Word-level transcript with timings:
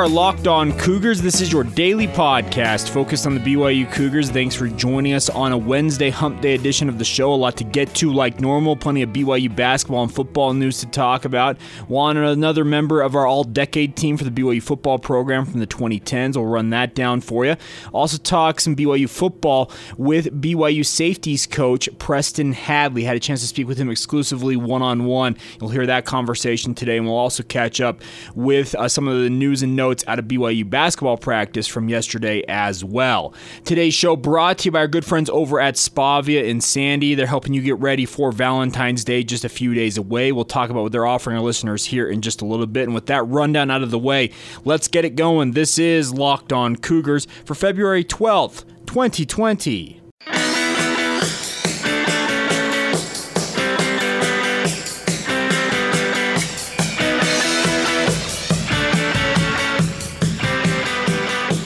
are 0.00 0.08
Locked 0.08 0.46
On 0.46 0.72
Cougars. 0.78 1.20
This 1.20 1.42
is 1.42 1.52
your 1.52 1.62
daily 1.62 2.06
podcast 2.06 2.88
focused 2.88 3.26
on 3.26 3.34
the 3.34 3.40
BYU 3.40 3.92
Cougars. 3.92 4.30
Thanks 4.30 4.54
for 4.54 4.66
joining 4.66 5.12
us 5.12 5.28
on 5.28 5.52
a 5.52 5.58
Wednesday 5.58 6.08
hump 6.08 6.40
day 6.40 6.54
edition 6.54 6.88
of 6.88 6.96
the 6.96 7.04
show. 7.04 7.34
A 7.34 7.36
lot 7.36 7.58
to 7.58 7.64
get 7.64 7.94
to, 7.96 8.10
like 8.10 8.40
normal. 8.40 8.76
Plenty 8.76 9.02
of 9.02 9.10
BYU 9.10 9.54
basketball 9.54 10.02
and 10.04 10.14
football 10.14 10.54
news 10.54 10.78
to 10.78 10.86
talk 10.86 11.26
about. 11.26 11.58
Want 11.86 12.16
another 12.16 12.64
member 12.64 13.02
of 13.02 13.14
our 13.14 13.26
all 13.26 13.44
decade 13.44 13.94
team 13.94 14.16
for 14.16 14.24
the 14.24 14.30
BYU 14.30 14.62
football 14.62 14.98
program 14.98 15.44
from 15.44 15.60
the 15.60 15.66
2010s. 15.66 16.34
We'll 16.34 16.46
run 16.46 16.70
that 16.70 16.94
down 16.94 17.20
for 17.20 17.44
you. 17.44 17.56
Also, 17.92 18.16
talk 18.16 18.58
some 18.60 18.74
BYU 18.74 19.06
football 19.06 19.70
with 19.98 20.40
BYU 20.40 20.86
safeties 20.86 21.46
coach 21.46 21.90
Preston 21.98 22.54
Hadley. 22.54 23.04
Had 23.04 23.16
a 23.16 23.20
chance 23.20 23.42
to 23.42 23.46
speak 23.46 23.68
with 23.68 23.76
him 23.76 23.90
exclusively 23.90 24.56
one 24.56 24.80
on 24.80 25.04
one. 25.04 25.36
You'll 25.60 25.68
hear 25.68 25.84
that 25.84 26.06
conversation 26.06 26.74
today, 26.74 26.96
and 26.96 27.04
we'll 27.04 27.16
also 27.16 27.42
catch 27.42 27.82
up 27.82 28.00
with 28.34 28.74
uh, 28.76 28.88
some 28.88 29.06
of 29.06 29.20
the 29.20 29.28
news 29.28 29.62
and 29.62 29.76
notes 29.76 29.89
out 30.06 30.18
of 30.18 30.26
BYU 30.26 30.68
basketball 30.68 31.16
practice 31.16 31.66
from 31.66 31.88
yesterday 31.88 32.42
as 32.48 32.84
well. 32.84 33.34
Today's 33.64 33.94
show 33.94 34.16
brought 34.16 34.58
to 34.58 34.66
you 34.66 34.70
by 34.70 34.80
our 34.80 34.88
good 34.88 35.04
friends 35.04 35.28
over 35.30 35.60
at 35.60 35.74
Spavia 35.74 36.44
in 36.44 36.60
Sandy. 36.60 37.14
They're 37.14 37.26
helping 37.26 37.54
you 37.54 37.62
get 37.62 37.78
ready 37.78 38.06
for 38.06 38.32
Valentine's 38.32 39.04
Day 39.04 39.22
just 39.22 39.44
a 39.44 39.48
few 39.48 39.74
days 39.74 39.98
away. 39.98 40.32
We'll 40.32 40.44
talk 40.44 40.70
about 40.70 40.82
what 40.82 40.92
they're 40.92 41.06
offering 41.06 41.36
our 41.36 41.42
listeners 41.42 41.86
here 41.86 42.08
in 42.08 42.20
just 42.20 42.40
a 42.40 42.46
little 42.46 42.66
bit. 42.66 42.84
And 42.84 42.94
with 42.94 43.06
that 43.06 43.22
rundown 43.24 43.70
out 43.70 43.82
of 43.82 43.90
the 43.90 43.98
way, 43.98 44.30
let's 44.64 44.88
get 44.88 45.04
it 45.04 45.16
going. 45.16 45.52
This 45.52 45.78
is 45.78 46.12
Locked 46.12 46.52
On 46.52 46.76
Cougars 46.76 47.26
for 47.44 47.54
February 47.54 48.04
12th, 48.04 48.64
2020. 48.86 49.99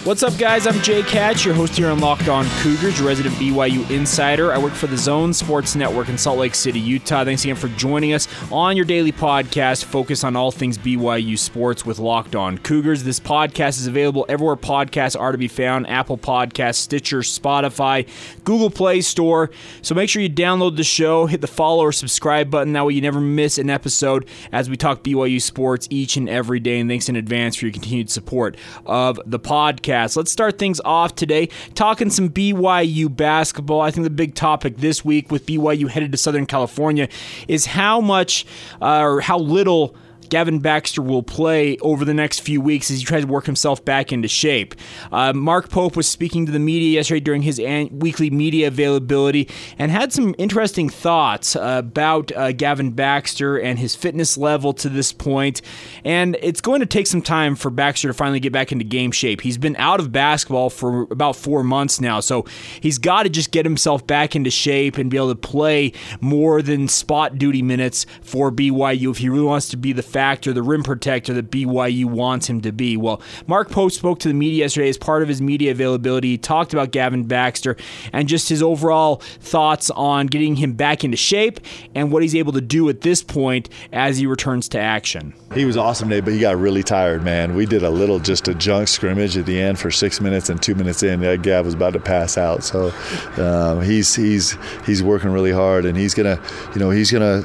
What's 0.05 0.22
up, 0.22 0.36
guys? 0.36 0.66
I'm 0.66 0.78
Jake 0.83 1.06
Hatch, 1.06 1.47
your 1.47 1.55
host 1.55 1.78
here 1.78 1.88
on 1.88 1.98
Locked 1.98 2.28
On 2.28 2.44
Cougars, 2.60 3.00
resident 3.00 3.34
BYU 3.36 3.91
insider. 3.91 4.52
I 4.52 4.58
work 4.58 4.74
for 4.74 4.86
the 4.86 4.98
Zone 4.98 5.33
Sports 5.33 5.74
Network 5.77 6.11
in 6.11 6.19
Salt 6.19 6.36
Lake 6.36 6.55
City, 6.55 6.78
Utah. 6.78 7.24
Thanks 7.24 7.42
again 7.42 7.56
for 7.56 7.69
joining 7.69 8.12
us 8.12 8.28
on 8.52 8.77
your 8.77 8.84
daily 8.84 9.12
podcast, 9.12 9.84
focused 9.84 10.22
on 10.22 10.36
all 10.36 10.50
things 10.50 10.77
BYU 10.77 11.38
sports 11.38 11.86
with 11.86 11.98
Locked 11.98 12.36
On 12.36 12.58
Cougars. 12.58 13.02
This 13.02 13.19
podcast 13.19 13.78
is 13.78 13.86
available 13.86 14.27
everywhere 14.28 14.56
podcasts 14.56 15.19
are 15.19 15.33
to 15.33 15.38
be 15.38 15.48
found 15.48 15.88
Apple 15.88 16.18
Podcasts, 16.18 16.74
Stitcher, 16.74 17.20
Spotify, 17.20 18.06
Google 18.44 18.68
Play 18.68 19.00
Store. 19.00 19.50
So 19.80 19.94
make 19.94 20.11
sure 20.11 20.20
you 20.20 20.28
download 20.28 20.77
the 20.77 20.84
show, 20.84 21.24
hit 21.24 21.41
the 21.41 21.46
follow 21.46 21.83
or 21.83 21.92
subscribe 21.92 22.50
button. 22.50 22.74
That 22.74 22.84
way 22.84 22.92
you 22.92 23.00
never 23.00 23.20
miss 23.20 23.56
an 23.56 23.70
episode 23.70 24.28
as 24.52 24.68
we 24.68 24.77
talk 24.77 25.02
BYU 25.02 25.41
sports 25.41 25.89
each 25.89 26.18
and 26.18 26.28
every 26.28 26.61
day. 26.61 26.78
And 26.78 26.91
thanks 26.91 27.08
in 27.08 27.16
advance 27.16 27.56
for 27.56 27.64
your 27.64 27.72
continued 27.72 28.11
support 28.11 28.58
of 28.84 29.18
the 29.24 29.41
podcast 29.41 29.94
podcast. 29.95 30.17
Let's 30.17 30.33
start 30.33 30.59
things 30.59 30.81
off 30.84 31.14
today 31.14 31.48
talking 31.75 32.11
some 32.11 32.28
BYU 32.28 33.14
basketball. 33.14 33.81
I 33.81 33.91
think 33.91 34.05
the 34.05 34.11
big 34.11 34.34
topic 34.34 34.78
this 34.78 35.05
week 35.05 35.31
with 35.31 35.47
BYU 35.47 35.89
headed 35.89 36.12
to 36.12 36.19
Southern 36.19 36.47
California 36.47 37.09
is 37.48 37.67
how 37.67 38.01
much 38.01 38.47
uh, 38.81 39.01
or 39.01 39.20
how 39.20 39.39
little 39.39 39.95
Gavin 40.28 40.58
Baxter 40.58 41.03
will 41.03 41.22
play 41.22 41.77
over 41.78 42.05
the 42.05 42.14
next 42.14 42.41
few 42.41 42.61
weeks 42.61 42.91
as 42.91 43.00
he 43.00 43.05
tries 43.05 43.22
to 43.25 43.28
work 43.28 43.47
himself 43.47 43.84
back 43.84 44.12
into 44.12 44.28
shape. 44.28 44.75
Uh, 45.12 45.33
Mark 45.33 45.70
Pope 45.70 45.96
was 45.96 46.08
speaking 46.08 46.46
to 46.46 46.52
the 46.52 46.58
media 46.58 46.95
yesterday 46.95 47.20
during 47.20 47.42
his 47.42 47.58
an- 47.61 47.98
weekly 47.98 48.30
media 48.30 48.68
availability 48.68 49.48
and 49.79 49.90
had 49.90 50.12
some 50.12 50.35
interesting 50.39 50.89
thoughts 50.89 51.57
uh, 51.57 51.77
about 51.79 52.33
uh, 52.33 52.52
Gavin 52.52 52.92
Baxter 52.92 53.57
and 53.57 53.79
his 53.79 53.95
fitness 53.95 54.36
level 54.36 54.73
to 54.74 54.89
this 54.89 55.12
point. 55.12 55.61
And 56.05 56.36
it's 56.41 56.61
going 56.61 56.80
to 56.80 56.86
take 56.86 57.06
some 57.06 57.23
time 57.23 57.56
for 57.56 57.70
Baxter 57.70 58.08
to 58.08 58.14
finally 58.14 58.41
get 58.41 58.52
back 58.52 58.73
into 58.73 58.85
game 58.85 59.12
shape. 59.12 59.41
He's 59.41 59.58
been 59.58 59.77
out 59.77 60.01
of 60.01 60.12
basketball 60.12 60.70
for 60.70 61.02
about 61.11 61.36
four 61.36 61.62
months 61.62 62.01
now, 62.01 62.20
so 62.20 62.45
he's 62.80 62.98
got 62.98 63.24
to 63.24 63.29
just 63.29 63.51
get 63.51 63.64
himself 63.64 64.06
back 64.06 64.35
into 64.36 64.51
shape 64.51 64.96
and 64.98 65.11
be 65.11 65.17
able 65.17 65.29
to 65.29 65.35
play 65.35 65.92
more 66.20 66.62
than 66.62 66.89
spot 66.89 67.39
duty 67.39 67.62
minutes 67.62 68.06
for 68.23 68.51
BYU 68.51 69.11
if 69.11 69.18
he 69.18 69.29
really 69.29 69.45
wants 69.45 69.68
to 69.68 69.77
be 69.77 69.92
the 69.92 70.02
factor, 70.14 70.52
the 70.52 70.63
rim 70.63 70.85
protector 70.85 71.35
that 71.35 71.51
BYU 71.51 72.05
wants 72.05 72.48
him 72.48 72.61
to 72.61 72.70
be. 72.70 72.97
Well, 72.97 73.20
Mark 73.48 73.69
Pope 73.69 73.91
spoke 73.91 74.20
to 74.20 74.29
the 74.29 74.35
media 74.35 74.61
yesterday 74.61 74.89
as 74.89 74.97
part 74.97 75.23
of 75.23 75.29
his 75.29 75.42
media 75.42 75.73
availability. 75.73 76.29
He 76.29 76.39
talked 76.39 76.73
about 76.73 76.92
Gavin 76.92 77.25
Baxter 77.25 77.77
and 78.13 78.29
just 78.29 78.48
his 78.48 78.63
overall 78.63 79.17
thoughts 79.17 79.91
on 79.91 80.29
getting 80.29 80.55
him 80.55 80.74
back 80.74 81.03
into 81.03 81.17
shape 81.17 81.58
and 81.97 82.13
what 82.13 82.23
he's 82.23 82.36
able 82.36 82.53
to 82.53 82.61
do 82.61 82.89
at 82.89 83.01
this 83.01 83.24
point 83.24 83.69
as 83.92 84.17
he 84.17 84.27
returns 84.27 84.69
to 84.69 84.79
action. 84.79 85.35
He 85.53 85.64
was 85.64 85.77
awesome 85.77 86.08
today, 86.08 86.20
but 86.20 86.33
he 86.33 86.39
got 86.39 86.58
really 86.58 86.85
tired, 86.85 87.24
man. 87.24 87.57
We 87.57 87.67
did 87.67 87.83
a 87.83 87.91
little, 87.91 88.20
just 88.20 88.47
a 88.47 88.55
junk 88.55 88.86
scrimmage 88.86 89.36
at 89.36 89.47
the 89.47 89.61
end 89.61 89.80
for 89.80 89.91
six 89.91 90.20
minutes, 90.20 90.48
and 90.48 90.63
two 90.63 90.77
minutes 90.77 91.03
in, 91.03 91.20
that 91.23 91.42
Gav 91.42 91.64
was 91.64 91.74
about 91.74 91.95
to 91.95 92.01
pass 92.01 92.39
out. 92.39 92.63
So 92.63 92.92
um, 93.36 93.83
he's 93.83 94.14
he's 94.14 94.57
he's 94.86 95.03
working 95.03 95.30
really 95.30 95.53
hard, 95.53 95.85
and 95.85 95.98
he's 95.98 96.14
gonna, 96.14 96.41
you 96.73 96.79
know, 96.79 96.91
he's 96.91 97.11
gonna 97.11 97.42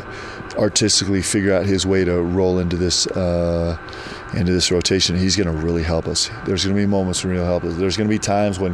artistically 0.59 1.22
figure 1.22 1.53
out 1.53 1.66
his 1.66 1.86
way 1.86 2.03
to 2.06 2.22
roll 2.22 2.59
into 2.59 2.78
this 2.78 3.08
uh, 3.08 3.78
into 4.34 4.51
this 4.51 4.72
rotation, 4.72 5.17
he's 5.17 5.35
going 5.35 5.47
to 5.47 5.66
really 5.66 5.84
help 5.84 6.07
us. 6.07 6.29
There's 6.45 6.63
going 6.63 6.75
to 6.75 6.81
be 6.81 6.85
moments 6.85 7.23
when 7.23 7.34
he'll 7.34 7.45
help 7.45 7.63
us. 7.63 7.75
There's 7.75 7.97
going 7.97 8.07
to 8.07 8.13
be 8.13 8.19
times 8.19 8.59
when 8.59 8.73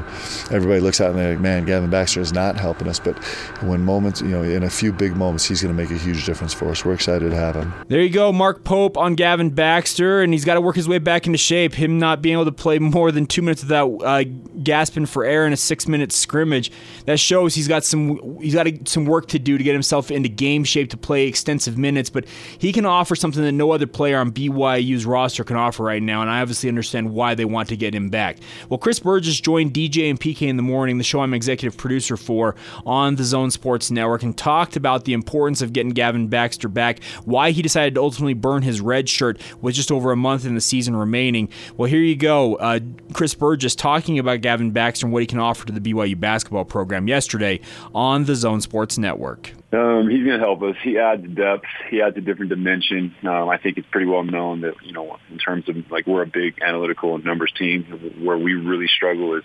everybody 0.51 0.79
looks 0.79 0.99
him 0.99 1.11
and 1.11 1.19
they're 1.19 1.33
like, 1.33 1.41
man, 1.41 1.65
Gavin 1.65 1.89
Baxter 1.89 2.21
is 2.21 2.33
not 2.33 2.57
helping 2.57 2.87
us. 2.87 2.99
But 2.99 3.17
when 3.63 3.83
moments, 3.83 4.21
you 4.21 4.29
know, 4.29 4.43
in 4.43 4.63
a 4.63 4.69
few 4.69 4.91
big 4.91 5.15
moments, 5.15 5.45
he's 5.45 5.61
going 5.61 5.75
to 5.75 5.81
make 5.81 5.91
a 5.91 6.01
huge 6.01 6.25
difference 6.25 6.53
for 6.53 6.69
us. 6.69 6.83
We're 6.83 6.93
excited 6.93 7.29
to 7.29 7.35
have 7.35 7.55
him. 7.55 7.73
There 7.87 8.01
you 8.01 8.09
go, 8.09 8.31
Mark 8.31 8.63
Pope 8.63 8.97
on 8.97 9.15
Gavin 9.15 9.49
Baxter, 9.49 10.21
and 10.21 10.33
he's 10.33 10.45
got 10.45 10.55
to 10.55 10.61
work 10.61 10.75
his 10.75 10.87
way 10.87 10.97
back 10.97 11.25
into 11.25 11.37
shape. 11.37 11.73
Him 11.73 11.99
not 11.99 12.21
being 12.21 12.33
able 12.33 12.45
to 12.45 12.51
play 12.51 12.79
more 12.79 13.11
than 13.11 13.25
two 13.25 13.41
minutes 13.41 13.63
without 13.63 13.95
uh, 14.03 14.23
gasping 14.61 15.05
for 15.05 15.23
air 15.23 15.47
in 15.47 15.53
a 15.53 15.57
six-minute 15.57 16.11
scrimmage, 16.11 16.71
that 17.05 17.19
shows 17.19 17.55
he's 17.55 17.67
got 17.67 17.83
some 17.83 18.39
he's 18.41 18.53
got 18.53 18.67
some 18.87 19.05
work 19.05 19.27
to 19.29 19.39
do 19.39 19.57
to 19.57 19.63
get 19.63 19.73
himself 19.73 20.11
into 20.11 20.27
game 20.27 20.63
shape 20.63 20.89
to 20.89 20.97
play 20.97 21.27
extensive 21.27 21.77
minutes. 21.77 22.09
But 22.09 22.25
he 22.57 22.73
can 22.73 22.85
offer 22.85 23.15
something 23.15 23.43
that 23.43 23.53
no 23.53 23.71
other 23.71 23.87
player 23.87 24.19
on 24.19 24.31
BYU's 24.31 25.05
roster 25.05 25.44
can 25.45 25.55
offer 25.57 25.83
right 25.83 26.01
now, 26.01 26.21
and 26.21 26.29
I 26.29 26.41
obviously 26.41 26.69
understand 26.69 27.13
why 27.13 27.35
they 27.35 27.45
want 27.45 27.69
to 27.69 27.77
get 27.77 27.93
him 27.93 28.09
back. 28.09 28.37
Well, 28.69 28.77
Chris 28.77 28.99
Burgess 28.99 29.39
joined 29.39 29.73
DJ 29.73 30.09
and 30.09 30.19
PK 30.19 30.47
in 30.47 30.57
the 30.57 30.63
morning, 30.63 30.97
the 30.97 31.03
show 31.03 31.21
I'm 31.21 31.33
executive 31.33 31.77
producer 31.77 32.17
for 32.17 32.55
on 32.85 33.15
the 33.15 33.23
Zone 33.23 33.51
Sports 33.51 33.91
Network, 33.91 34.23
and 34.23 34.37
talked 34.37 34.75
about 34.75 35.05
the 35.05 35.13
importance 35.13 35.61
of 35.61 35.73
getting 35.73 35.91
Gavin 35.91 36.27
Baxter 36.27 36.67
back, 36.67 37.03
why 37.23 37.51
he 37.51 37.61
decided 37.61 37.95
to 37.95 38.01
ultimately 38.01 38.33
burn 38.33 38.61
his 38.61 38.81
red 38.81 39.07
shirt 39.07 39.39
with 39.61 39.75
just 39.75 39.91
over 39.91 40.11
a 40.11 40.17
month 40.17 40.45
in 40.45 40.55
the 40.55 40.61
season 40.61 40.95
remaining. 40.95 41.49
Well, 41.77 41.89
here 41.89 42.01
you 42.01 42.15
go. 42.15 42.55
Uh, 42.55 42.79
Chris 43.13 43.33
Burgess 43.33 43.75
talking 43.75 44.19
about 44.19 44.41
Gavin 44.41 44.71
Baxter 44.71 45.05
and 45.05 45.13
what 45.13 45.21
he 45.21 45.27
can 45.27 45.39
offer 45.39 45.65
to 45.65 45.73
the 45.73 45.79
BYU 45.79 46.19
basketball 46.19 46.65
program 46.65 47.07
yesterday 47.07 47.59
on 47.93 48.25
the 48.25 48.35
Zone 48.35 48.61
Sports 48.61 48.97
Network. 48.97 49.51
Um, 49.75 50.09
he's 50.09 50.23
going 50.23 50.39
to 50.39 50.45
help 50.45 50.61
us. 50.61 50.75
He 50.83 50.97
adds 50.97 51.27
depth. 51.27 51.65
He 51.89 52.01
adds 52.01 52.15
a 52.17 52.21
different 52.21 52.49
dimension. 52.49 53.13
Um, 53.23 53.49
I 53.49 53.57
think 53.57 53.77
it's 53.77 53.87
pretty 53.91 54.07
well 54.07 54.23
known 54.23 54.61
that 54.61 54.75
you 54.83 54.93
know, 54.93 55.17
in 55.29 55.37
terms 55.37 55.67
of 55.67 55.91
like 55.91 56.07
we're 56.07 56.23
a 56.23 56.27
big 56.27 56.61
analytical 56.61 57.15
and 57.15 57.25
numbers 57.25 57.51
team. 57.57 57.83
Where 58.23 58.37
we 58.37 58.53
really 58.53 58.87
struggle 58.87 59.35
is 59.35 59.43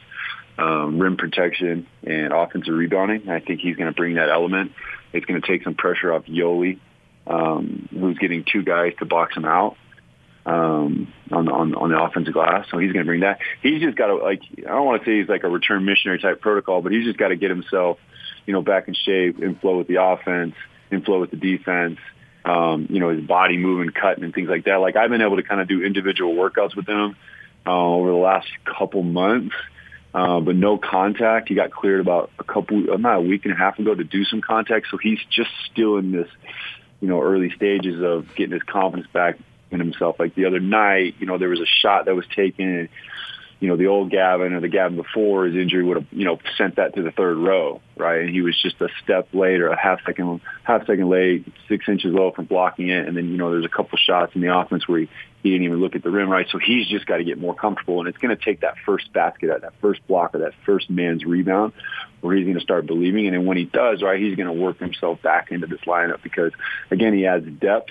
um, 0.59 0.99
rim 0.99 1.17
protection 1.17 1.87
and 2.05 2.33
offensive 2.33 2.75
rebounding. 2.75 3.29
I 3.29 3.41
think 3.41 3.61
he's 3.61 3.77
going 3.77 3.89
to 3.89 3.97
bring 3.97 4.15
that 4.15 4.29
element. 4.29 4.73
It's 5.13 5.27
going 5.27 5.41
to 5.41 5.47
take 5.47 5.65
some 5.65 5.75
pressure 5.75 6.13
off 6.13 6.27
Yoeli, 6.27 6.79
um, 7.27 7.89
who's 7.91 8.19
getting 8.19 8.45
two 8.45 8.63
guys 8.63 8.93
to 9.01 9.07
box 9.07 9.37
him 9.37 9.45
out 9.45 9.77
um, 10.47 11.13
on, 11.31 11.49
on 11.49 11.75
on 11.75 11.91
the 11.91 12.01
offensive 12.01 12.35
glass. 12.35 12.67
So 12.71 12.79
he's 12.79 12.93
going 12.93 13.05
to 13.05 13.09
bring 13.09 13.21
that. 13.21 13.39
He's 13.63 13.83
just 13.83 13.97
got 13.97 14.09
to 14.09 14.17
like 14.17 14.43
I 14.59 14.71
don't 14.71 14.87
want 14.87 15.03
to 15.03 15.11
say 15.11 15.21
he's 15.21 15.29
like 15.29 15.45
a 15.45 15.49
return 15.49 15.85
missionary 15.85 16.19
type 16.21 16.41
protocol, 16.41 16.83
but 16.83 16.93
he's 16.93 17.05
just 17.05 17.19
got 17.19 17.29
to 17.29 17.37
get 17.37 17.51
himself 17.51 17.99
you 18.51 18.53
know, 18.53 18.63
back 18.63 18.89
in 18.89 18.95
shape, 18.95 19.39
in 19.39 19.55
flow 19.55 19.79
with 19.79 19.87
the 19.87 20.03
offense, 20.03 20.57
in 20.91 21.03
flow 21.03 21.21
with 21.21 21.31
the 21.31 21.37
defense. 21.37 22.01
Um, 22.45 22.89
you 22.91 22.99
know, 22.99 23.11
his 23.11 23.25
body 23.25 23.57
moving, 23.57 23.93
cutting, 23.93 24.25
and 24.25 24.35
things 24.35 24.49
like 24.49 24.65
that. 24.65 24.81
Like 24.81 24.97
I've 24.97 25.09
been 25.09 25.23
able 25.23 25.37
to 25.37 25.45
kind 25.45 25.61
of 25.61 25.69
do 25.69 25.85
individual 25.85 26.35
workouts 26.35 26.75
with 26.75 26.89
him 26.89 27.15
uh, 27.65 27.71
over 27.71 28.11
the 28.11 28.17
last 28.17 28.49
couple 28.65 29.05
months, 29.05 29.55
uh, 30.13 30.41
but 30.41 30.57
no 30.57 30.79
contact. 30.79 31.49
He 31.49 31.55
got 31.55 31.71
cleared 31.71 32.01
about 32.01 32.33
a 32.41 32.43
couple, 32.43 32.99
not 32.99 33.19
a 33.19 33.21
week 33.21 33.45
and 33.45 33.55
a 33.55 33.57
half 33.57 33.79
ago, 33.79 33.95
to 33.95 34.03
do 34.03 34.25
some 34.25 34.41
contact. 34.41 34.89
So 34.91 34.97
he's 34.97 35.21
just 35.31 35.51
still 35.71 35.97
in 35.99 36.11
this, 36.11 36.29
you 37.01 37.07
know, 37.07 37.23
early 37.23 37.53
stages 37.55 38.03
of 38.03 38.35
getting 38.35 38.53
his 38.53 38.65
confidence 38.65 39.09
back 39.13 39.39
in 39.71 39.79
himself. 39.79 40.19
Like 40.19 40.35
the 40.35 40.47
other 40.47 40.59
night, 40.59 41.15
you 41.21 41.27
know, 41.27 41.39
there 41.39 41.51
was 41.51 41.61
a 41.61 41.71
shot 41.83 42.07
that 42.07 42.17
was 42.17 42.27
taken. 42.35 42.89
You 43.61 43.69
know, 43.69 43.77
the 43.77 43.87
old 43.87 44.11
Gavin 44.11 44.55
or 44.55 44.61
the 44.61 44.69
Gavin 44.69 44.97
before 44.97 45.45
his 45.45 45.55
injury 45.55 45.85
would 45.85 45.99
have, 45.99 46.07
you 46.11 46.25
know, 46.25 46.39
sent 46.57 46.77
that 46.77 46.95
to 46.95 47.03
the 47.03 47.11
third 47.11 47.37
row, 47.37 47.81
right? 47.97 48.23
And 48.23 48.31
he 48.31 48.41
was 48.41 48.61
just 48.61 48.81
a 48.81 48.89
step 49.05 49.29
late 49.35 49.61
or 49.61 49.69
a 49.69 49.79
half 49.79 50.01
second, 50.07 50.41
half 50.65 50.87
second 50.87 51.11
late, 51.11 51.47
six 51.69 51.87
inches 51.87 52.13
low 52.15 52.31
from 52.31 52.47
blocking 52.47 52.89
it. 52.89 53.07
And 53.07 53.17
then, 53.17 53.31
you 53.31 53.37
know, 53.37 53.51
there's 53.51 53.67
a 53.67 53.69
couple 53.69 53.99
shots 53.99 54.33
in 54.35 54.41
the 54.41 54.57
offense 54.57 54.89
where 54.89 55.01
he, 55.01 55.09
he 55.43 55.51
didn't 55.51 55.65
even 55.65 55.79
look 55.81 55.95
at 55.95 56.03
the 56.03 56.11
rim, 56.11 56.31
right? 56.31 56.47
So 56.51 56.59
he's 56.59 56.89
just 56.89 57.05
got 57.05 57.19
to 57.19 57.25
get 57.25 57.39
more 57.39 57.55
comfortable. 57.55 58.01
And 58.01 58.09
it's 58.09 58.19
going 58.19 58.35
to 58.35 58.43
take 58.43 58.61
that 58.61 58.75
first 58.87 59.13
basket, 59.13 59.61
that 59.61 59.75
first 59.81 60.07
block 60.07 60.35
or 60.35 60.39
that 60.39 60.55
first 60.65 60.89
man's 60.89 61.25
rebound 61.25 61.75
where 62.23 62.35
he's 62.35 62.45
going 62.45 62.59
to 62.59 62.63
start 62.63 62.87
believing. 62.87 63.27
And 63.27 63.35
then 63.35 63.47
when 63.47 63.57
he 63.57 63.65
does, 63.65 64.03
right, 64.03 64.19
he's 64.21 64.37
going 64.37 64.47
to 64.47 64.53
work 64.53 64.79
himself 64.79 65.21
back 65.23 65.51
into 65.51 65.67
this 65.67 65.81
lineup 65.81 66.23
because, 66.23 66.53
again, 66.91 67.15
he 67.15 67.23
has 67.23 67.43
depth 67.43 67.91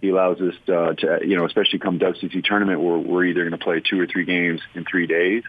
he 0.00 0.10
allows 0.10 0.40
us 0.40 0.54
to, 0.66 0.94
to 0.94 1.18
you 1.26 1.36
know, 1.36 1.46
especially 1.46 1.78
come 1.78 1.98
WCC 1.98 2.44
tournament, 2.44 2.80
where 2.80 2.98
we're 2.98 3.24
either 3.24 3.40
going 3.48 3.58
to 3.58 3.64
play 3.64 3.80
two 3.80 4.00
or 4.00 4.06
three 4.06 4.24
games 4.24 4.60
in 4.74 4.84
three 4.84 5.06
days. 5.06 5.42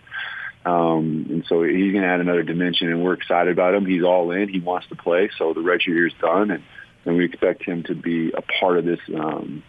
Um, 0.65 1.27
and 1.29 1.45
so 1.47 1.63
he's 1.63 1.93
going 1.93 2.03
to 2.03 2.07
add 2.07 2.19
another 2.19 2.43
dimension, 2.43 2.89
and 2.89 3.03
we're 3.03 3.13
excited 3.13 3.51
about 3.51 3.73
him. 3.73 3.85
He's 3.85 4.03
all 4.03 4.31
in. 4.31 4.49
He 4.49 4.59
wants 4.59 4.87
to 4.87 4.95
play. 4.95 5.29
So 5.37 5.53
the 5.53 5.61
red 5.61 5.81
year 5.85 6.07
is 6.07 6.13
done, 6.19 6.51
and, 6.51 6.63
and 7.05 7.17
we 7.17 7.25
expect 7.25 7.63
him 7.63 7.83
to 7.83 7.95
be 7.95 8.31
a 8.31 8.41
part 8.41 8.77
of 8.77 8.85
this 8.85 8.99
um, 9.15 9.63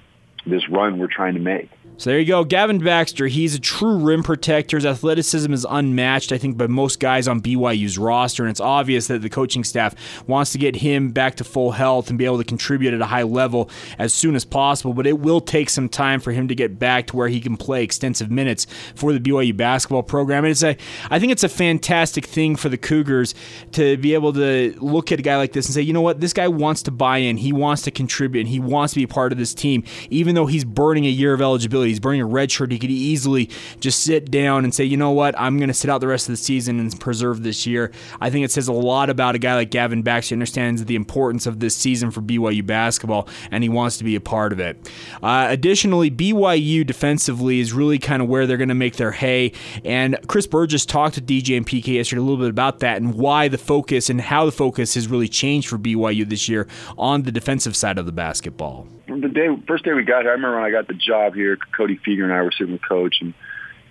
this 0.46 0.68
run 0.68 0.98
we're 0.98 1.08
trying 1.08 1.34
to 1.34 1.40
make. 1.40 1.70
So 1.98 2.10
there 2.10 2.20
you 2.20 2.26
go, 2.26 2.44
Gavin 2.44 2.78
Baxter. 2.78 3.26
He's 3.26 3.56
a 3.56 3.58
true 3.58 3.98
rim 3.98 4.22
protector. 4.22 4.76
His 4.76 4.86
athleticism 4.86 5.52
is 5.52 5.66
unmatched, 5.68 6.30
I 6.30 6.38
think, 6.38 6.56
by 6.56 6.68
most 6.68 7.00
guys 7.00 7.26
on 7.26 7.40
BYU's 7.40 7.98
roster, 7.98 8.44
and 8.44 8.50
it's 8.52 8.60
obvious 8.60 9.08
that 9.08 9.20
the 9.20 9.28
coaching 9.28 9.64
staff 9.64 9.96
wants 10.28 10.52
to 10.52 10.58
get 10.58 10.76
him 10.76 11.10
back 11.10 11.34
to 11.36 11.44
full 11.44 11.72
health 11.72 12.08
and 12.08 12.16
be 12.16 12.24
able 12.24 12.38
to 12.38 12.44
contribute 12.44 12.94
at 12.94 13.00
a 13.00 13.06
high 13.06 13.24
level 13.24 13.68
as 13.98 14.14
soon 14.14 14.36
as 14.36 14.44
possible. 14.44 14.94
But 14.94 15.08
it 15.08 15.18
will 15.18 15.40
take 15.40 15.70
some 15.70 15.88
time 15.88 16.20
for 16.20 16.30
him 16.30 16.46
to 16.46 16.54
get 16.54 16.78
back 16.78 17.08
to 17.08 17.16
where 17.16 17.26
he 17.26 17.40
can 17.40 17.56
play 17.56 17.82
extensive 17.82 18.30
minutes 18.30 18.68
for 18.94 19.12
the 19.12 19.18
BYU 19.18 19.56
basketball 19.56 20.04
program. 20.04 20.44
And 20.44 20.52
it's 20.52 20.62
a, 20.62 20.76
I 21.10 21.18
think 21.18 21.32
it's 21.32 21.42
a 21.42 21.48
fantastic 21.48 22.26
thing 22.26 22.54
for 22.54 22.68
the 22.68 22.78
Cougars 22.78 23.34
to 23.72 23.96
be 23.96 24.14
able 24.14 24.32
to 24.34 24.72
look 24.78 25.10
at 25.10 25.18
a 25.18 25.22
guy 25.22 25.36
like 25.36 25.52
this 25.52 25.66
and 25.66 25.74
say, 25.74 25.82
you 25.82 25.92
know 25.92 26.00
what, 26.00 26.20
this 26.20 26.32
guy 26.32 26.46
wants 26.46 26.82
to 26.84 26.92
buy 26.92 27.18
in, 27.18 27.38
he 27.38 27.52
wants 27.52 27.82
to 27.82 27.90
contribute, 27.90 28.42
and 28.42 28.48
he 28.48 28.60
wants 28.60 28.94
to 28.94 29.00
be 29.00 29.06
part 29.08 29.32
of 29.32 29.38
this 29.38 29.52
team, 29.52 29.82
even 30.10 30.37
though 30.38 30.46
he's 30.46 30.64
burning 30.64 31.04
a 31.04 31.10
year 31.10 31.34
of 31.34 31.42
eligibility. 31.42 31.90
He's 31.90 31.98
burning 31.98 32.20
a 32.20 32.26
red 32.26 32.52
shirt. 32.52 32.70
He 32.70 32.78
could 32.78 32.90
easily 32.90 33.50
just 33.80 34.04
sit 34.04 34.30
down 34.30 34.62
and 34.62 34.72
say, 34.72 34.84
you 34.84 34.96
know 34.96 35.10
what, 35.10 35.34
I'm 35.36 35.58
going 35.58 35.68
to 35.68 35.74
sit 35.74 35.90
out 35.90 36.00
the 36.00 36.06
rest 36.06 36.28
of 36.28 36.32
the 36.32 36.36
season 36.36 36.78
and 36.78 37.00
preserve 37.00 37.42
this 37.42 37.66
year. 37.66 37.90
I 38.20 38.30
think 38.30 38.44
it 38.44 38.52
says 38.52 38.68
a 38.68 38.72
lot 38.72 39.10
about 39.10 39.34
a 39.34 39.38
guy 39.38 39.56
like 39.56 39.70
Gavin 39.70 40.02
Baxter. 40.02 40.28
Understands 40.34 40.84
the 40.84 40.94
importance 40.94 41.46
of 41.46 41.58
this 41.58 41.74
season 41.74 42.12
for 42.12 42.20
BYU 42.20 42.64
basketball, 42.64 43.28
and 43.50 43.64
he 43.64 43.68
wants 43.68 43.98
to 43.98 44.04
be 44.04 44.14
a 44.14 44.20
part 44.20 44.52
of 44.52 44.60
it. 44.60 44.90
Uh, 45.22 45.46
additionally, 45.50 46.10
BYU 46.10 46.86
defensively 46.86 47.58
is 47.58 47.72
really 47.72 47.98
kind 47.98 48.22
of 48.22 48.28
where 48.28 48.46
they're 48.46 48.56
going 48.56 48.68
to 48.68 48.74
make 48.74 48.96
their 48.96 49.10
hay. 49.10 49.52
And 49.84 50.18
Chris 50.28 50.46
Burgess 50.46 50.86
talked 50.86 51.16
to 51.16 51.20
DJ 51.20 51.56
and 51.56 51.66
PK 51.66 51.94
yesterday 51.94 52.20
a 52.20 52.22
little 52.22 52.36
bit 52.36 52.50
about 52.50 52.78
that 52.80 52.98
and 52.98 53.14
why 53.14 53.48
the 53.48 53.58
focus 53.58 54.08
and 54.08 54.20
how 54.20 54.44
the 54.44 54.52
focus 54.52 54.94
has 54.94 55.08
really 55.08 55.28
changed 55.28 55.68
for 55.68 55.78
BYU 55.78 56.28
this 56.28 56.48
year 56.48 56.68
on 56.96 57.22
the 57.22 57.32
defensive 57.32 57.74
side 57.74 57.98
of 57.98 58.06
the 58.06 58.12
basketball 58.12 58.86
the 59.08 59.28
day 59.28 59.48
first 59.66 59.84
day 59.84 59.92
we 59.92 60.04
got 60.04 60.22
here, 60.22 60.30
I 60.30 60.34
remember 60.34 60.56
when 60.56 60.64
I 60.64 60.70
got 60.70 60.86
the 60.86 60.94
job 60.94 61.34
here, 61.34 61.56
Cody 61.76 61.98
Fueger 61.98 62.24
and 62.24 62.32
I 62.32 62.42
were 62.42 62.52
sitting 62.52 62.72
with 62.72 62.86
coach 62.86 63.16
and 63.20 63.34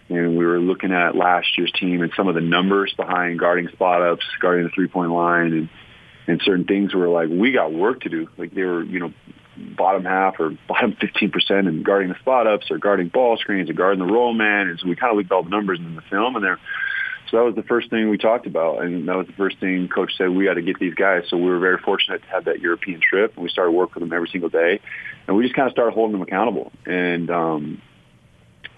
and 0.10 0.38
we 0.38 0.46
were 0.46 0.60
looking 0.60 0.94
at 0.94 1.16
last 1.16 1.58
year's 1.58 1.72
team 1.74 2.02
and 2.02 2.14
some 2.16 2.30
of 2.30 2.36
the 2.36 2.42
numbers 2.42 2.94
behind 2.96 3.40
guarding 3.40 3.68
spot 3.69 4.02
ups, 4.02 4.25
guarding 4.40 4.64
the 4.64 4.69
three 4.69 4.88
point 4.88 5.12
line 5.12 5.54
and 5.54 5.69
and 6.28 6.42
certain 6.44 6.66
things 6.66 6.94
were 6.94 7.08
like 7.08 7.30
we 7.30 7.52
got 7.52 7.74
work 7.74 8.02
to 8.02 8.10
do. 8.10 8.30
Like 8.38 8.54
they 8.54 8.64
were, 8.64 8.84
you 8.84 9.00
know, 9.00 9.14
bottom 9.58 10.06
half 10.06 10.40
or 10.40 10.52
bottom 10.68 10.94
15% 10.94 11.68
in 11.68 11.84
guarding 11.84 12.10
the 12.10 12.19
spot 12.19 12.48
ups 12.48 12.69
or 12.69 12.78
guarding 12.78 13.10
ball 13.10 13.38
screens 13.38 13.69
or 13.69 13.74
guarding 13.74 14.06
the 14.06 14.12
roll 14.12 14.34
man. 14.34 14.68
And 14.68 14.80
so 14.80 14.88
we 14.88 14.96
kind 14.96 15.12
of 15.12 15.18
looked 15.18 15.31
at 15.31 15.36
all 15.36 15.44
the 15.44 15.50
numbers 15.50 15.80
in 15.80 15.96
the 15.96 16.02
film 16.04 16.36
and 16.36 16.44
they're 16.44 16.60
so 17.29 17.38
that 17.38 17.44
was 17.44 17.56
the 17.56 17.63
first 17.63 17.89
thing 17.89 18.09
we 18.09 18.18
talked 18.18 18.47
about, 18.47 18.83
and 18.83 19.07
that 19.07 19.15
was 19.15 19.27
the 19.27 19.33
first 19.33 19.59
thing 19.59 19.88
Coach 19.88 20.13
said. 20.18 20.29
We 20.29 20.45
got 20.45 20.56
to 20.56 20.62
get 20.62 20.79
these 20.79 20.94
guys. 20.94 21.24
So 21.29 21.38
we 21.38 21.50
were 21.50 21.59
very 21.59 21.77
fortunate 21.77 22.21
to 22.24 22.27
have 22.29 22.45
that 22.45 22.59
European 22.59 23.01
trip, 23.01 23.33
and 23.35 23.44
we 23.44 23.50
started 23.50 23.71
working 23.71 24.01
with 24.01 24.09
them 24.09 24.15
every 24.15 24.29
single 24.29 24.50
day, 24.50 24.79
and 25.27 25.35
we 25.35 25.44
just 25.44 25.56
kind 25.56 25.68
of 25.68 25.74
started 25.74 25.94
holding 25.94 26.13
them 26.13 26.21
accountable. 26.21 26.71
And 26.85 27.29
um, 27.29 27.81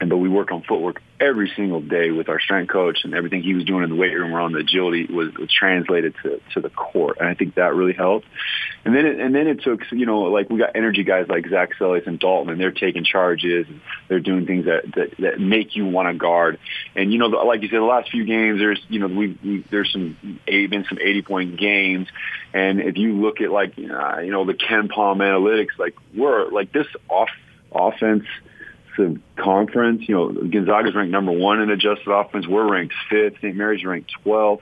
but 0.08 0.18
we 0.18 0.30
work 0.30 0.52
on 0.52 0.62
footwork 0.64 1.02
every 1.20 1.52
single 1.56 1.82
day 1.82 2.12
with 2.12 2.30
our 2.30 2.40
strength 2.40 2.72
coach 2.72 3.00
and 3.04 3.14
everything 3.14 3.44
he 3.44 3.54
was 3.54 3.66
doing 3.66 3.84
in 3.84 3.90
the 3.90 3.96
weight 3.96 4.14
room 4.14 4.34
around 4.34 4.54
the 4.54 4.60
agility 4.60 5.06
was, 5.06 5.34
was 5.34 5.52
translated 5.52 6.16
to, 6.24 6.40
to 6.54 6.62
the 6.62 6.70
court. 6.70 7.18
And 7.20 7.28
I 7.28 7.34
think 7.34 7.56
that 7.56 7.76
really 7.76 7.94
helped. 7.94 8.26
And 8.86 8.96
then 8.96 9.06
it, 9.06 9.20
and 9.20 9.36
then 9.36 9.48
it 9.48 9.62
took, 9.62 9.82
you 9.92 10.06
know, 10.06 10.22
like 10.24 10.50
we 10.50 10.58
got 10.58 10.76
energy 10.76 11.04
guys 11.04 11.28
like 11.28 11.50
Zac 11.50 11.72
Seljaas 11.78 12.08
and 12.08 12.18
Dalton 12.18 12.52
and 12.54 12.62
they're 12.62 12.72
taking 12.72 13.04
charges 13.04 13.68
and 13.68 13.82
they're 14.08 14.22
doing 14.22 14.46
things 14.46 14.66
that, 14.66 14.84
that, 14.96 15.18
that 15.20 15.40
make 15.42 15.76
you 15.76 15.86
want 15.86 16.08
to 16.08 16.14
guard. 16.14 16.60
And, 16.96 17.12
you 17.12 17.20
know, 17.20 17.28
like 17.28 17.62
you 17.62 17.68
said, 17.68 17.80
the 17.80 17.84
last 17.84 18.10
few 18.10 18.24
games, 18.24 18.60
there's, 18.60 18.82
you 18.88 19.00
know, 19.00 19.08
we, 19.08 19.38
we 19.44 19.66
there's 19.70 19.92
some, 19.92 20.16
been 20.46 20.86
some 20.88 21.00
80 21.02 21.22
point 21.24 21.58
games. 21.60 22.08
And 22.54 22.80
if 22.80 22.98
you 22.98 23.20
look 23.20 23.42
at 23.42 23.52
like, 23.52 23.74
uh, 23.78 24.20
you 24.20 24.32
know, 24.32 24.46
the 24.46 24.54
KenPom 24.54 25.18
analytics, 25.18 25.78
like 25.78 25.96
we're 26.16 26.50
like 26.50 26.72
this 26.72 26.88
off 27.10 27.30
offense, 27.72 28.24
the 29.00 29.20
conference. 29.42 30.08
You 30.08 30.16
know, 30.16 30.30
Gonzaga's 30.30 30.96
ranked 30.96 31.12
number 31.12 31.32
one 31.32 31.62
in 31.62 31.70
adjusted 31.70 32.12
offense. 32.12 32.48
We're 32.48 32.70
ranked 32.70 32.94
fifth. 33.10 33.38
St. 33.42 33.56
Mary's 33.56 33.84
ranked 33.84 34.12
12th. 34.26 34.62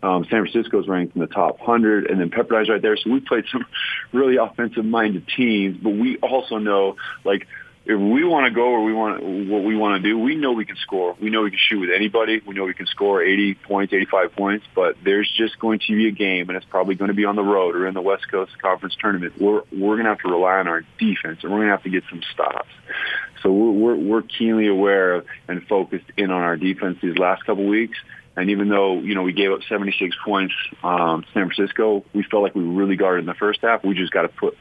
Um, 0.00 0.24
San 0.30 0.46
Francisco's 0.46 0.86
ranked 0.86 1.16
in 1.16 1.20
the 1.20 1.26
top 1.26 1.58
100, 1.58 2.08
and 2.08 2.20
then 2.20 2.30
Pepperdine's 2.30 2.68
right 2.68 2.80
there. 2.80 2.96
So 2.96 3.10
we 3.10 3.20
played 3.20 3.44
some 3.50 3.66
really 4.12 4.36
offensive-minded 4.36 5.26
teams, 5.36 5.76
but 5.82 5.90
we 5.90 6.18
also 6.18 6.58
know, 6.58 6.96
like, 7.24 7.46
if 7.88 7.98
we 7.98 8.22
want 8.22 8.44
to 8.44 8.50
go 8.50 8.64
or 8.64 8.84
we 8.84 8.92
want 8.92 9.22
what 9.22 9.64
we 9.64 9.74
want 9.74 10.02
to 10.02 10.06
do, 10.06 10.18
we 10.18 10.36
know 10.36 10.52
we 10.52 10.66
can 10.66 10.76
score. 10.76 11.16
We 11.18 11.30
know 11.30 11.42
we 11.42 11.50
can 11.50 11.58
shoot 11.58 11.80
with 11.80 11.90
anybody. 11.90 12.42
We 12.44 12.54
know 12.54 12.64
we 12.64 12.74
can 12.74 12.84
score 12.84 13.22
80 13.22 13.54
points, 13.54 13.94
85 13.94 14.32
points. 14.32 14.66
But 14.74 14.96
there's 15.02 15.30
just 15.38 15.58
going 15.58 15.78
to 15.86 15.96
be 15.96 16.06
a 16.06 16.10
game, 16.10 16.50
and 16.50 16.56
it's 16.58 16.66
probably 16.66 16.96
going 16.96 17.08
to 17.08 17.14
be 17.14 17.24
on 17.24 17.34
the 17.34 17.42
road 17.42 17.74
or 17.76 17.86
in 17.86 17.94
the 17.94 18.02
West 18.02 18.30
Coast 18.30 18.52
Conference 18.60 18.94
tournament. 19.00 19.40
We're 19.40 19.62
we're 19.72 19.96
going 19.96 20.04
to 20.04 20.10
have 20.10 20.18
to 20.18 20.28
rely 20.28 20.58
on 20.58 20.68
our 20.68 20.82
defense, 20.98 21.40
and 21.42 21.50
we're 21.50 21.60
going 21.60 21.68
to 21.68 21.72
have 21.72 21.84
to 21.84 21.90
get 21.90 22.04
some 22.10 22.20
stops. 22.30 22.68
So 23.42 23.50
we're, 23.50 23.70
we're, 23.70 23.96
we're 23.96 24.22
keenly 24.22 24.66
aware 24.66 25.24
and 25.48 25.66
focused 25.66 26.10
in 26.18 26.30
on 26.30 26.42
our 26.42 26.58
defense 26.58 26.98
these 27.00 27.16
last 27.16 27.46
couple 27.46 27.66
weeks. 27.66 27.96
And 28.36 28.50
even 28.50 28.68
though, 28.68 29.00
you 29.00 29.14
know, 29.14 29.22
we 29.22 29.32
gave 29.32 29.50
up 29.50 29.60
76 29.68 30.14
points 30.24 30.54
um, 30.82 31.24
San 31.32 31.50
Francisco, 31.50 32.04
we 32.12 32.22
felt 32.22 32.42
like 32.42 32.54
we 32.54 32.62
really 32.62 32.96
guarded 32.96 33.20
in 33.20 33.26
the 33.26 33.34
first 33.34 33.60
half. 33.62 33.82
We 33.82 33.94
just 33.94 34.12
got 34.12 34.22
to 34.22 34.28
put, 34.28 34.58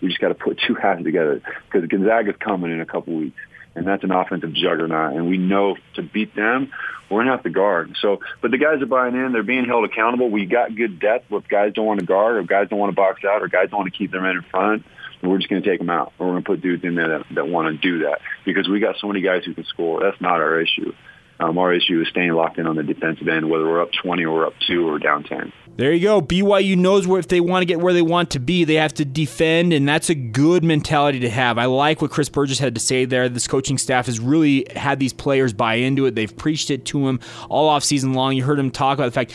we 0.00 0.08
just 0.08 0.20
got 0.20 0.28
to 0.28 0.34
put 0.34 0.60
two 0.66 0.74
halves 0.74 1.04
together 1.04 1.42
because 1.70 1.88
Gonzaga's 1.88 2.36
coming 2.38 2.70
in 2.70 2.80
a 2.80 2.86
couple 2.86 3.14
weeks. 3.14 3.40
And 3.72 3.86
that's 3.86 4.02
an 4.02 4.10
offensive 4.10 4.52
juggernaut. 4.52 5.14
And 5.14 5.28
we 5.28 5.38
know 5.38 5.76
to 5.94 6.02
beat 6.02 6.34
them, 6.34 6.72
we're 7.08 7.22
to 7.22 7.30
have 7.30 7.44
to 7.44 7.50
guard. 7.50 7.96
So, 8.00 8.20
but 8.42 8.50
the 8.50 8.58
guys 8.58 8.82
are 8.82 8.86
buying 8.86 9.14
in. 9.14 9.32
They're 9.32 9.44
being 9.44 9.64
held 9.64 9.84
accountable. 9.84 10.28
We 10.28 10.46
got 10.46 10.74
good 10.74 10.98
depth. 10.98 11.26
If 11.30 11.48
guys 11.48 11.72
don't 11.72 11.86
want 11.86 12.00
to 12.00 12.06
guard 12.06 12.36
or 12.36 12.42
guys 12.42 12.68
don't 12.68 12.78
want 12.78 12.90
to 12.90 12.96
box 12.96 13.22
out 13.24 13.42
or 13.42 13.48
guys 13.48 13.70
don't 13.70 13.78
want 13.78 13.92
to 13.92 13.96
keep 13.96 14.10
their 14.10 14.20
men 14.20 14.36
in 14.36 14.42
front, 14.42 14.84
we're 15.22 15.38
just 15.38 15.48
going 15.48 15.62
to 15.62 15.68
take 15.68 15.78
them 15.78 15.90
out. 15.90 16.12
We're 16.18 16.26
going 16.26 16.42
to 16.42 16.46
put 16.46 16.60
dudes 16.62 16.84
in 16.84 16.94
there 16.94 17.18
that, 17.18 17.26
that 17.34 17.48
want 17.48 17.68
to 17.68 17.78
do 17.78 18.04
that 18.04 18.20
because 18.44 18.68
we 18.68 18.80
got 18.80 18.96
so 19.00 19.06
many 19.06 19.20
guys 19.20 19.44
who 19.44 19.54
can 19.54 19.64
score. 19.64 20.00
That's 20.00 20.20
not 20.20 20.40
our 20.40 20.60
issue. 20.60 20.92
Um, 21.38 21.58
our 21.58 21.72
issue 21.72 22.00
is 22.02 22.08
staying 22.08 22.32
locked 22.32 22.58
in 22.58 22.66
on 22.66 22.76
the 22.76 22.82
defensive 22.82 23.26
end, 23.28 23.48
whether 23.48 23.64
we're 23.64 23.82
up 23.82 23.90
20 24.02 24.24
or 24.24 24.34
we're 24.34 24.46
up 24.46 24.54
2 24.66 24.88
or 24.88 24.98
down 24.98 25.24
10. 25.24 25.52
There 25.76 25.92
you 25.94 26.00
go. 26.00 26.20
BYU 26.20 26.76
knows 26.76 27.06
where 27.06 27.18
if 27.18 27.28
they 27.28 27.40
want 27.40 27.62
to 27.62 27.66
get 27.66 27.80
where 27.80 27.94
they 27.94 28.02
want 28.02 28.30
to 28.32 28.38
be, 28.38 28.64
they 28.64 28.74
have 28.74 28.92
to 28.94 29.04
defend, 29.04 29.72
and 29.72 29.88
that's 29.88 30.10
a 30.10 30.14
good 30.14 30.62
mentality 30.62 31.20
to 31.20 31.30
have. 31.30 31.56
I 31.56 31.64
like 31.64 32.02
what 32.02 32.10
Chris 32.10 32.28
Burgess 32.28 32.58
had 32.58 32.74
to 32.74 32.80
say 32.80 33.06
there. 33.06 33.30
This 33.30 33.46
coaching 33.46 33.78
staff 33.78 34.04
has 34.04 34.20
really 34.20 34.66
had 34.76 34.98
these 34.98 35.14
players 35.14 35.54
buy 35.54 35.76
into 35.76 36.04
it. 36.04 36.14
They've 36.14 36.36
preached 36.36 36.70
it 36.70 36.84
to 36.86 37.08
him 37.08 37.18
all 37.48 37.66
off 37.68 37.82
season 37.82 38.12
long. 38.12 38.36
You 38.36 38.44
heard 38.44 38.58
him 38.58 38.70
talk 38.70 38.98
about 38.98 39.06
the 39.06 39.12
fact, 39.12 39.32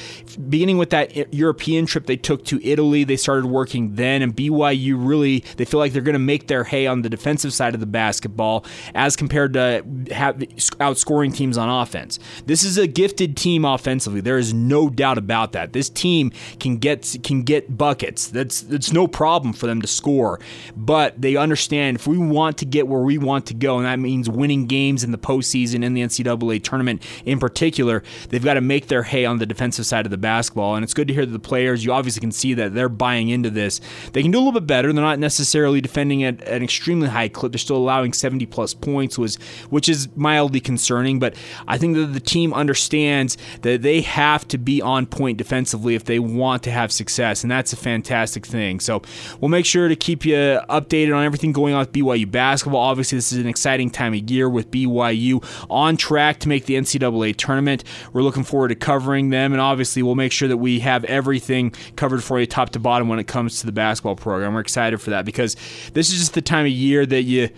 beginning 0.50 0.78
with 0.78 0.92
that 0.92 1.34
European 1.34 1.88
trip 1.88 2.06
they 2.06 2.18
took 2.18 2.46
to 2.46 2.64
Italy, 2.64 3.04
they 3.04 3.18
started 3.18 3.48
working 3.48 3.96
then, 3.96 4.22
and 4.22 4.36
BYU 4.36 4.96
really 4.98 5.44
they 5.58 5.66
feel 5.66 5.80
like 5.80 5.94
they're 5.94 6.02
going 6.04 6.14
to 6.14 6.20
make 6.20 6.46
their 6.46 6.64
hay 6.64 6.86
on 6.86 7.02
the 7.02 7.10
defensive 7.10 7.54
side 7.54 7.74
of 7.74 7.80
the 7.80 7.88
basketball 7.88 8.66
as 8.94 9.16
compared 9.16 9.54
to 9.54 9.84
have 10.12 10.38
outscoring 10.38 11.34
teams 11.34 11.58
on 11.58 11.70
offense. 11.70 12.20
This 12.46 12.64
is 12.64 12.78
a 12.78 12.86
gifted 12.86 13.36
team 13.36 13.66
offensively. 13.66 14.22
There 14.22 14.38
is 14.38 14.54
no 14.54 14.90
doubt 14.90 15.18
about 15.18 15.54
that. 15.54 15.74
This 15.74 15.90
team 15.90 16.25
can 16.60 16.78
get 16.78 17.16
can 17.24 17.44
get 17.44 17.78
buckets. 17.78 18.28
That's 18.28 18.62
that's 18.62 18.92
no 18.92 19.08
problem 19.08 19.54
for 19.54 19.68
them 19.68 19.82
to 19.82 19.88
score. 19.88 20.40
But 20.76 21.22
they 21.22 21.36
understand 21.36 21.98
if 21.98 22.08
we 22.08 22.18
want 22.18 22.58
to 22.60 22.66
get 22.66 22.88
where 22.88 23.02
we 23.02 23.18
want 23.18 23.46
to 23.48 23.54
go, 23.54 23.78
and 23.78 23.86
that 23.86 24.00
means 24.00 24.30
winning 24.30 24.68
games 24.68 25.04
in 25.04 25.12
the 25.12 25.18
postseason 25.18 25.84
in 25.84 25.94
the 25.94 26.02
NCAA 26.02 26.64
tournament 26.64 27.04
in 27.26 27.40
particular, 27.40 28.04
they've 28.30 28.44
got 28.44 28.56
to 28.56 28.62
make 28.62 28.88
their 28.88 29.04
hay 29.04 29.26
on 29.26 29.40
the 29.40 29.46
defensive 29.46 29.86
side 29.86 30.06
of 30.06 30.12
the 30.12 30.18
basketball. 30.18 30.76
And 30.76 30.84
it's 30.84 30.94
good 30.94 31.08
to 31.08 31.14
hear 31.14 31.26
that 31.26 31.32
the 31.32 31.40
players, 31.40 31.84
you 31.84 31.92
obviously 31.92 32.22
can 32.22 32.32
see 32.32 32.54
that 32.56 32.74
they're 32.74 32.90
buying 32.90 33.30
into 33.30 33.50
this. 33.50 33.82
They 34.14 34.22
can 34.22 34.32
do 34.32 34.38
a 34.38 34.40
little 34.40 34.60
bit 34.60 34.68
better. 34.68 34.92
They're 34.92 35.04
not 35.04 35.20
necessarily 35.20 35.82
defending 35.82 36.24
at 36.24 36.48
an 36.48 36.64
extremely 36.64 37.08
high 37.08 37.30
clip. 37.30 37.52
They're 37.52 37.60
still 37.60 37.78
allowing 37.78 38.14
70 38.14 38.46
plus 38.48 38.74
points, 38.74 39.18
was 39.18 39.36
which 39.70 39.90
is 39.90 40.08
mildly 40.16 40.60
concerning. 40.60 41.20
But 41.20 41.36
I 41.68 41.78
think 41.78 41.96
that 41.96 42.08
the 42.08 42.20
team 42.20 42.54
understands 42.54 43.38
that 43.62 43.82
they 43.82 44.02
have 44.02 44.48
to 44.50 44.58
be 44.58 44.82
on 44.82 45.06
point 45.06 45.38
defensively 45.38 45.96
if 45.96 46.06
they 46.06 46.15
want 46.20 46.64
to 46.64 46.72
have 46.72 46.92
success, 46.92 47.44
and 47.44 47.52
that's 47.52 47.74
a 47.74 47.76
fantastic 47.76 48.46
thing. 48.46 48.80
So 48.80 49.02
we'll 49.40 49.50
make 49.50 49.66
sure 49.66 49.88
to 49.88 49.96
keep 49.96 50.26
you 50.26 50.36
updated 50.36 51.16
on 51.16 51.24
everything 51.24 51.52
going 51.52 51.74
on 51.74 51.80
with 51.80 51.92
BYU 51.92 52.30
basketball. 52.30 52.82
Obviously, 52.82 53.18
this 53.18 53.32
is 53.32 53.40
an 53.40 53.48
exciting 53.48 53.90
time 53.90 54.14
of 54.14 54.30
year 54.30 54.50
with 54.50 54.72
BYU 54.72 55.44
on 55.70 55.98
track 55.98 56.40
to 56.40 56.50
make 56.50 56.66
the 56.66 56.76
NCAA 56.76 57.36
tournament. 57.36 57.84
We're 58.14 58.24
looking 58.24 58.44
forward 58.44 58.70
to 58.70 58.76
covering 58.76 59.30
them, 59.30 59.52
and 59.54 59.62
obviously, 59.62 60.04
we'll 60.04 60.16
make 60.16 60.32
sure 60.32 60.48
that 60.48 60.58
we 60.58 60.80
have 60.80 61.04
everything 61.06 61.74
covered 61.96 62.24
for 62.24 62.40
you 62.40 62.46
top 62.46 62.72
to 62.72 62.80
bottom 62.80 63.08
when 63.08 63.20
it 63.20 63.28
comes 63.28 63.60
to 63.60 63.66
the 63.66 63.72
basketball 63.72 64.16
program. 64.16 64.54
We're 64.54 64.62
excited 64.62 65.02
for 65.02 65.12
that 65.12 65.26
because 65.26 65.56
this 65.94 66.12
is 66.12 66.20
just 66.20 66.34
the 66.34 66.42
time 66.42 66.66
of 66.66 66.72
year 66.72 67.06
that 67.06 67.24
you 67.24 67.50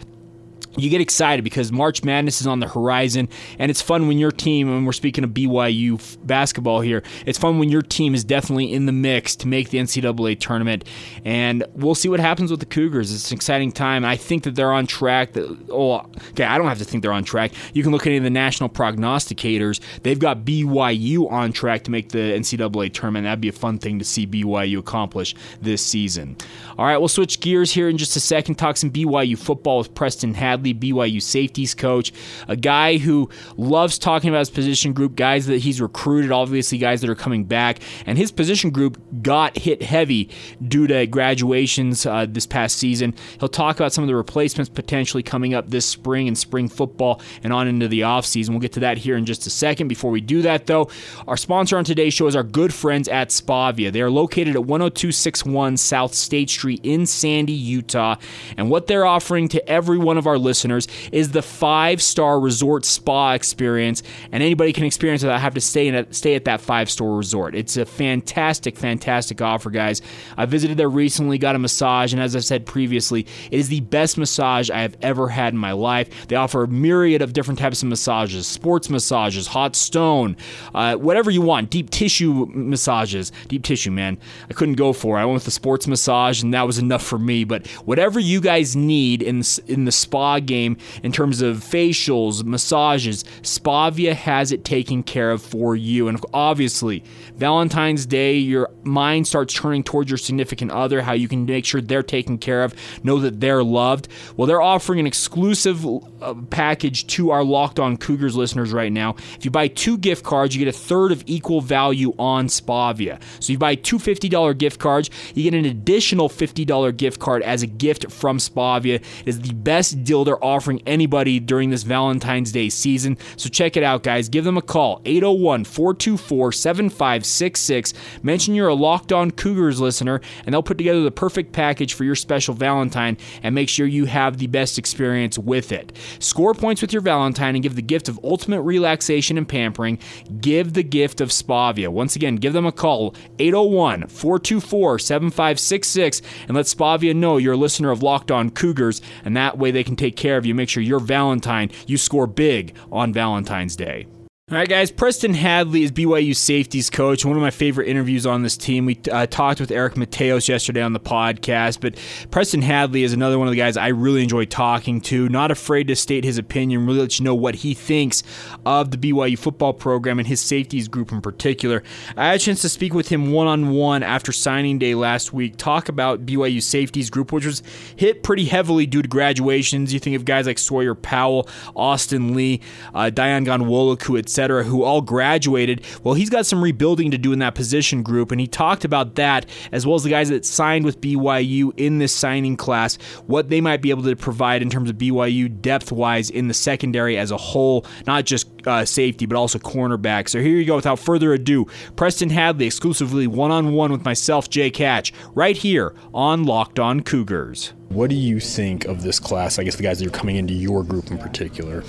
you 0.77 0.89
get 0.89 1.01
excited 1.01 1.43
because 1.43 1.71
March 1.71 2.03
Madness 2.03 2.41
is 2.41 2.47
on 2.47 2.59
the 2.59 2.67
horizon, 2.67 3.29
and 3.59 3.69
it's 3.69 3.81
fun 3.81 4.07
when 4.07 4.17
your 4.17 4.31
team, 4.31 4.69
and 4.69 4.85
we're 4.85 4.93
speaking 4.93 5.23
of 5.23 5.31
BYU 5.31 6.17
basketball 6.25 6.81
here, 6.81 7.03
it's 7.25 7.37
fun 7.37 7.59
when 7.59 7.69
your 7.69 7.81
team 7.81 8.13
is 8.13 8.23
definitely 8.23 8.71
in 8.71 8.85
the 8.85 8.91
mix 8.91 9.35
to 9.37 9.47
make 9.47 9.69
the 9.69 9.79
NCAA 9.79 10.39
tournament. 10.39 10.83
And 11.25 11.63
we'll 11.73 11.95
see 11.95 12.09
what 12.09 12.19
happens 12.19 12.51
with 12.51 12.59
the 12.59 12.65
Cougars. 12.65 13.13
It's 13.13 13.31
an 13.31 13.35
exciting 13.35 13.71
time. 13.71 14.05
I 14.05 14.15
think 14.15 14.43
that 14.43 14.55
they're 14.55 14.71
on 14.71 14.87
track. 14.87 15.33
That, 15.33 15.57
oh, 15.69 16.05
okay, 16.29 16.43
I 16.43 16.57
don't 16.57 16.67
have 16.67 16.77
to 16.79 16.85
think 16.85 17.01
they're 17.01 17.11
on 17.11 17.23
track. 17.23 17.53
You 17.73 17.83
can 17.83 17.91
look 17.91 18.03
at 18.03 18.07
any 18.07 18.17
of 18.17 18.23
the 18.23 18.29
national 18.29 18.69
prognosticators. 18.69 19.81
They've 20.03 20.19
got 20.19 20.45
BYU 20.45 21.31
on 21.31 21.51
track 21.51 21.83
to 21.85 21.91
make 21.91 22.09
the 22.09 22.19
NCAA 22.19 22.93
tournament. 22.93 23.25
That'd 23.25 23.41
be 23.41 23.49
a 23.49 23.53
fun 23.53 23.79
thing 23.79 23.99
to 23.99 24.05
see 24.05 24.27
BYU 24.27 24.79
accomplish 24.79 25.35
this 25.61 25.83
season. 25.83 26.37
All 26.77 26.85
right, 26.85 26.97
we'll 26.97 27.07
switch 27.07 27.39
gears 27.39 27.71
here 27.71 27.89
in 27.89 27.97
just 27.97 28.15
a 28.15 28.19
second, 28.19 28.55
talk 28.55 28.77
some 28.77 28.91
BYU 28.91 29.37
football 29.37 29.79
with 29.79 29.93
Preston 29.95 30.33
Hadley. 30.33 30.66
BYU 30.73 31.21
safeties 31.21 31.73
coach, 31.73 32.11
a 32.47 32.55
guy 32.55 32.97
who 32.97 33.29
loves 33.57 33.97
talking 33.97 34.29
about 34.29 34.39
his 34.39 34.49
position 34.49 34.93
group, 34.93 35.15
guys 35.15 35.47
that 35.47 35.59
he's 35.59 35.81
recruited, 35.81 36.31
obviously 36.31 36.77
guys 36.77 37.01
that 37.01 37.09
are 37.09 37.15
coming 37.15 37.43
back, 37.43 37.79
and 38.05 38.17
his 38.17 38.31
position 38.31 38.69
group 38.69 38.99
got 39.21 39.57
hit 39.57 39.81
heavy 39.81 40.29
due 40.67 40.87
to 40.87 41.05
graduations 41.07 42.05
uh, 42.05 42.25
this 42.27 42.45
past 42.45 42.77
season. 42.77 43.13
He'll 43.39 43.49
talk 43.49 43.77
about 43.77 43.93
some 43.93 44.03
of 44.03 44.07
the 44.07 44.15
replacements 44.15 44.69
potentially 44.69 45.23
coming 45.23 45.53
up 45.53 45.69
this 45.69 45.85
spring 45.85 46.27
and 46.27 46.37
spring 46.37 46.67
football 46.67 47.21
and 47.43 47.53
on 47.53 47.67
into 47.67 47.87
the 47.87 48.01
offseason. 48.01 48.49
We'll 48.49 48.59
get 48.59 48.73
to 48.73 48.79
that 48.81 48.97
here 48.97 49.17
in 49.17 49.25
just 49.25 49.47
a 49.47 49.49
second. 49.49 49.87
Before 49.87 50.11
we 50.11 50.21
do 50.21 50.41
that, 50.43 50.65
though, 50.65 50.89
our 51.27 51.37
sponsor 51.37 51.77
on 51.77 51.83
today's 51.83 52.13
show 52.13 52.27
is 52.27 52.35
our 52.35 52.43
good 52.43 52.73
friends 52.73 53.07
at 53.07 53.29
Spavia. 53.29 53.91
They 53.91 54.01
are 54.01 54.11
located 54.11 54.55
at 54.55 54.65
10261 54.65 55.77
South 55.77 56.13
State 56.13 56.49
Street 56.49 56.81
in 56.83 57.05
Sandy, 57.05 57.53
Utah, 57.53 58.15
and 58.57 58.69
what 58.69 58.87
they're 58.87 59.05
offering 59.05 59.47
to 59.49 59.69
every 59.69 59.97
one 59.97 60.17
of 60.17 60.27
our 60.27 60.37
listeners 60.47 60.87
is 61.11 61.31
the 61.31 61.41
five 61.41 62.01
star 62.01 62.39
resort 62.39 62.85
spa 62.85 63.33
experience, 63.33 64.01
and 64.31 64.41
anybody 64.41 64.73
can 64.73 64.85
experience 64.85 65.23
it. 65.23 65.29
I 65.29 65.37
have 65.37 65.53
to 65.53 65.61
stay 65.61 65.87
in 65.87 65.95
a, 65.95 66.13
stay 66.13 66.35
at 66.35 66.45
that 66.45 66.61
five 66.61 66.89
star 66.89 67.11
resort. 67.11 67.55
It's 67.55 67.77
a 67.77 67.85
fantastic, 67.85 68.77
fantastic 68.77 69.41
offer, 69.41 69.69
guys. 69.69 70.01
I 70.37 70.45
visited 70.45 70.77
there 70.77 70.89
recently, 70.89 71.37
got 71.37 71.55
a 71.55 71.59
massage, 71.59 72.13
and 72.13 72.21
as 72.21 72.35
I 72.35 72.39
said 72.39 72.65
previously, 72.65 73.27
it 73.51 73.59
is 73.59 73.69
the 73.69 73.81
best 73.81 74.17
massage 74.17 74.69
I 74.69 74.81
have 74.81 74.95
ever 75.01 75.27
had 75.27 75.53
in 75.53 75.59
my 75.59 75.73
life. 75.73 76.27
They 76.27 76.35
offer 76.35 76.63
a 76.63 76.67
myriad 76.67 77.21
of 77.21 77.33
different 77.33 77.59
types 77.59 77.83
of 77.83 77.89
massages, 77.89 78.47
sports 78.47 78.89
massages, 78.89 79.47
hot 79.47 79.75
stone, 79.75 80.37
uh, 80.73 80.95
whatever 80.95 81.29
you 81.29 81.41
want, 81.41 81.69
deep 81.69 81.89
tissue 81.89 82.47
massages. 82.47 83.31
Deep 83.47 83.63
tissue, 83.63 83.91
man. 83.91 84.17
I 84.49 84.53
couldn't 84.53 84.75
go 84.75 84.93
for. 84.93 85.17
It. 85.17 85.21
I 85.21 85.25
went 85.25 85.35
with 85.35 85.45
the 85.45 85.51
sports 85.51 85.87
massage, 85.87 86.41
and 86.41 86.53
that 86.53 86.65
was 86.65 86.77
enough 86.77 87.03
for 87.03 87.19
me. 87.19 87.43
But 87.43 87.67
whatever 87.85 88.19
you 88.19 88.39
guys 88.39 88.75
need 88.75 89.21
in 89.21 89.43
in 89.67 89.85
the 89.85 89.91
spa 89.91 90.36
game 90.45 90.77
in 91.03 91.11
terms 91.11 91.41
of 91.41 91.57
facials, 91.57 92.43
massages. 92.43 93.23
Spavia 93.41 94.13
has 94.13 94.51
it 94.51 94.63
taken 94.63 95.03
care 95.03 95.31
of 95.31 95.41
for 95.41 95.75
you. 95.75 96.07
And 96.07 96.23
obviously, 96.33 97.03
Valentine's 97.35 98.05
Day, 98.05 98.37
your 98.37 98.69
mind 98.83 99.27
starts 99.27 99.53
turning 99.53 99.83
towards 99.83 100.09
your 100.09 100.17
significant 100.17 100.71
other, 100.71 101.01
how 101.01 101.13
you 101.13 101.27
can 101.27 101.45
make 101.45 101.65
sure 101.65 101.81
they're 101.81 102.03
taken 102.03 102.37
care 102.37 102.63
of, 102.63 102.73
know 103.03 103.19
that 103.19 103.39
they're 103.39 103.63
loved. 103.63 104.07
Well, 104.35 104.47
they're 104.47 104.61
offering 104.61 104.99
an 104.99 105.07
exclusive 105.07 105.85
uh, 105.85 106.33
package 106.49 107.07
to 107.07 107.31
our 107.31 107.43
Locked 107.43 107.79
On 107.79 107.97
Cougars 107.97 108.35
listeners 108.35 108.71
right 108.71 108.91
now. 108.91 109.15
If 109.35 109.45
you 109.45 109.51
buy 109.51 109.67
two 109.67 109.97
gift 109.97 110.23
cards, 110.23 110.55
you 110.55 110.63
get 110.63 110.73
a 110.73 110.77
third 110.77 111.11
of 111.11 111.23
equal 111.25 111.61
value 111.61 112.13
on 112.17 112.47
Spavia. 112.47 113.21
So 113.39 113.51
you 113.53 113.59
buy 113.59 113.75
two 113.75 113.97
$50 113.97 114.57
gift 114.57 114.79
cards, 114.79 115.09
you 115.33 115.43
get 115.43 115.57
an 115.57 115.65
additional 115.65 116.29
$50 116.29 116.95
gift 116.97 117.19
card 117.19 117.43
as 117.43 117.61
a 117.61 117.67
gift 117.67 118.11
from 118.11 118.37
Spavia. 118.37 118.95
It 118.95 119.27
is 119.27 119.41
the 119.41 119.53
best 119.53 120.03
deal 120.03 120.23
they're 120.27 120.43
offering 120.43 120.81
anybody 120.85 121.39
during 121.39 121.69
this 121.69 121.83
Valentine's 121.83 122.51
Day 122.51 122.69
season. 122.69 123.17
So 123.37 123.49
check 123.49 123.77
it 123.77 123.83
out, 123.83 124.03
guys. 124.03 124.29
Give 124.29 124.43
them 124.43 124.57
a 124.57 124.61
call 124.61 125.01
801 125.05 125.63
424 125.63 126.51
7566. 126.51 127.93
Mention 128.23 128.55
you're 128.55 128.67
a 128.67 128.73
Locked 128.73 129.13
On 129.13 129.31
Cougars 129.31 129.79
listener, 129.79 130.21
and 130.45 130.53
they'll 130.53 130.63
put 130.63 130.77
together 130.77 131.01
the 131.01 131.11
perfect 131.11 131.53
package 131.53 131.93
for 131.93 132.03
your 132.03 132.15
special 132.15 132.53
Valentine 132.53 133.17
and 133.41 133.55
make 133.55 133.69
sure 133.69 133.87
you 133.87 134.05
have 134.05 134.37
the 134.37 134.47
best 134.47 134.77
experience 134.77 135.37
with 135.37 135.71
it. 135.71 135.95
Score 136.19 136.53
points 136.53 136.81
with 136.81 136.91
your 136.91 137.01
Valentine 137.01 137.55
and 137.55 137.63
give 137.63 137.75
the 137.75 137.81
gift 137.81 138.09
of 138.09 138.19
ultimate 138.23 138.61
relaxation 138.61 139.37
and 139.37 139.47
pampering. 139.47 139.99
Give 140.41 140.73
the 140.73 140.83
gift 140.83 141.21
of 141.21 141.29
Spavia. 141.29 141.87
Once 141.87 142.15
again, 142.15 142.35
give 142.35 142.53
them 142.53 142.65
a 142.65 142.71
call 142.71 143.15
801 143.39 144.07
424 144.07 144.99
7566 144.99 146.21
and 146.47 146.57
let 146.57 146.65
Spavia 146.65 147.15
know 147.15 147.37
you're 147.37 147.53
a 147.53 147.57
listener 147.57 147.91
of 147.91 148.03
Locked 148.03 148.31
On 148.31 148.49
Cougars, 148.49 149.01
and 149.23 149.37
that 149.37 149.57
way 149.57 149.71
they 149.71 149.83
can 149.83 149.95
take 149.95 150.16
care 150.17 150.37
of 150.37 150.45
you. 150.45 150.53
Make 150.53 150.69
sure 150.69 150.83
your 150.83 150.99
Valentine, 150.99 151.71
you 151.85 151.97
score 151.97 152.27
big 152.27 152.75
on 152.91 153.13
Valentine's 153.13 153.75
Day. 153.75 154.07
All 154.49 154.57
right, 154.57 154.69
guys. 154.69 154.91
Preston 154.91 155.33
Hadley 155.33 155.83
is 155.83 155.91
BYU 155.91 156.33
safeties 156.33 156.89
coach. 156.89 157.25
One 157.25 157.35
of 157.35 157.41
my 157.41 157.51
favorite 157.51 157.89
interviews 157.89 158.25
on 158.25 158.43
this 158.43 158.55
team. 158.55 158.85
We 158.85 158.97
uh, 159.11 159.27
talked 159.27 159.59
with 159.59 159.71
Eric 159.71 159.95
Mateos 159.95 160.47
yesterday 160.47 160.81
on 160.81 160.93
the 160.93 161.01
podcast, 161.01 161.81
but 161.81 161.99
Preston 162.31 162.61
Hadley 162.61 163.03
is 163.03 163.11
another 163.11 163.37
one 163.37 163.49
of 163.49 163.51
the 163.51 163.57
guys 163.57 163.75
I 163.75 163.89
really 163.89 164.23
enjoy 164.23 164.45
talking 164.45 165.01
to. 165.01 165.27
Not 165.27 165.51
afraid 165.51 165.89
to 165.89 165.97
state 165.97 166.23
his 166.23 166.37
opinion, 166.37 166.85
really 166.85 166.99
let 166.99 167.19
you 167.19 167.25
know 167.25 167.35
what 167.35 167.55
he 167.55 167.73
thinks 167.73 168.23
of 168.65 168.91
the 168.91 168.97
BYU 168.97 169.37
football 169.37 169.73
program 169.73 170.17
and 170.17 170.25
his 170.25 170.39
safeties 170.39 170.87
group 170.87 171.11
in 171.11 171.19
particular. 171.19 171.83
I 172.15 172.27
had 172.27 172.35
a 172.37 172.39
chance 172.39 172.61
to 172.61 172.69
speak 172.69 172.93
with 172.93 173.09
him 173.09 173.33
one 173.33 173.47
on 173.47 173.71
one 173.71 174.01
after 174.01 174.31
signing 174.31 174.79
day 174.79 174.95
last 174.95 175.33
week. 175.33 175.57
Talk 175.57 175.89
about 175.89 176.25
BYU 176.25 176.63
safeties 176.63 177.09
group, 177.09 177.33
which 177.33 177.45
was 177.45 177.63
hit 177.97 178.23
pretty 178.23 178.45
heavily 178.45 178.85
due 178.85 179.01
to 179.01 179.09
graduations. 179.09 179.93
You 179.93 179.99
think 179.99 180.15
of 180.15 180.23
guys 180.23 180.47
like 180.47 180.57
Sawyer 180.57 180.95
Powell, 180.95 181.49
Austin 181.75 182.33
Lee, 182.33 182.61
uh, 182.95 183.11
Dayan 183.13 183.45
Ghanwoloku, 183.45 184.17
etc 184.17 184.36
etc., 184.37 184.63
who 184.63 184.83
all 184.83 185.01
graduated. 185.01 185.83
Well, 186.03 186.13
he's 186.13 186.29
got 186.29 186.45
some 186.45 186.63
rebuilding 186.63 187.09
to 187.09 187.17
do 187.17 187.33
in 187.33 187.39
that 187.39 187.55
position 187.55 188.03
group, 188.03 188.31
and 188.31 188.39
he 188.39 188.45
talked 188.45 188.85
about 188.85 189.15
that 189.15 189.47
as 189.71 189.85
well 189.87 189.95
as 189.95 190.03
the 190.03 190.11
guys 190.11 190.29
that 190.29 190.45
signed 190.45 190.85
with 190.85 191.01
BYU 191.01 191.71
in 191.77 191.97
this 191.97 192.13
signing 192.13 192.55
class, 192.55 192.97
what 193.25 193.49
they 193.49 193.61
might 193.61 193.81
be 193.81 193.89
able 193.89 194.03
to 194.03 194.15
provide 194.15 194.61
in 194.61 194.69
terms 194.69 194.91
of 194.91 194.97
BYU 194.97 195.61
depth 195.61 195.91
wise 195.91 196.29
in 196.29 196.47
the 196.47 196.53
secondary 196.53 197.17
as 197.17 197.31
a 197.31 197.37
whole, 197.37 197.85
not 198.05 198.25
just 198.25 198.47
uh, 198.67 198.85
safety, 198.85 199.25
but 199.25 199.35
also 199.35 199.57
cornerback. 199.57 200.29
So 200.29 200.39
here 200.39 200.57
you 200.57 200.65
go. 200.65 200.75
Without 200.75 200.99
further 200.99 201.33
ado, 201.33 201.65
Preston 201.95 202.29
Hadley 202.29 202.67
exclusively 202.67 203.25
one 203.25 203.49
on 203.49 203.73
one 203.73 203.91
with 203.91 204.05
myself, 204.05 204.49
Jake 204.49 204.77
Hatch, 204.77 205.13
right 205.33 205.57
here 205.57 205.95
on 206.13 206.43
Locked 206.43 206.77
On 206.77 207.01
Cougars. 207.01 207.73
What 207.89 208.09
do 208.09 208.15
you 208.15 208.39
think 208.39 208.85
of 208.85 209.01
this 209.01 209.19
class? 209.19 209.59
I 209.59 209.63
guess 209.63 209.77
the 209.77 209.83
guys 209.83 209.99
that 209.99 210.07
are 210.07 210.11
coming 210.11 210.35
into 210.35 210.53
your 210.53 210.83
group 210.83 211.09
in 211.09 211.17
particular. 211.17 211.83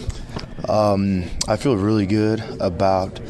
Um, 0.68 1.24
I 1.48 1.56
feel 1.56 1.76
really 1.76 2.06
good 2.06 2.42
about 2.60 3.20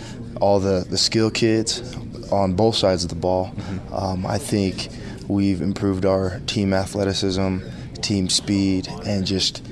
all 0.41 0.61
the, 0.61 0.87
the 0.89 0.99
skill 0.99 1.31
kids 1.31 1.97
on 2.31 2.55
both 2.55 2.77
sides 2.77 3.05
of 3.05 3.11
the 3.11 3.17
ball. 3.17 3.47
Mm-hmm. 3.47 3.95
Um, 3.95 4.27
I 4.27 4.39
think 4.39 4.89
we've 5.29 5.63
improved 5.63 6.05
our 6.05 6.41
team 6.41 6.75
athleticism, 6.75 7.59
team 8.03 8.29
speed, 8.29 8.89
and 9.07 9.27
just 9.27 9.65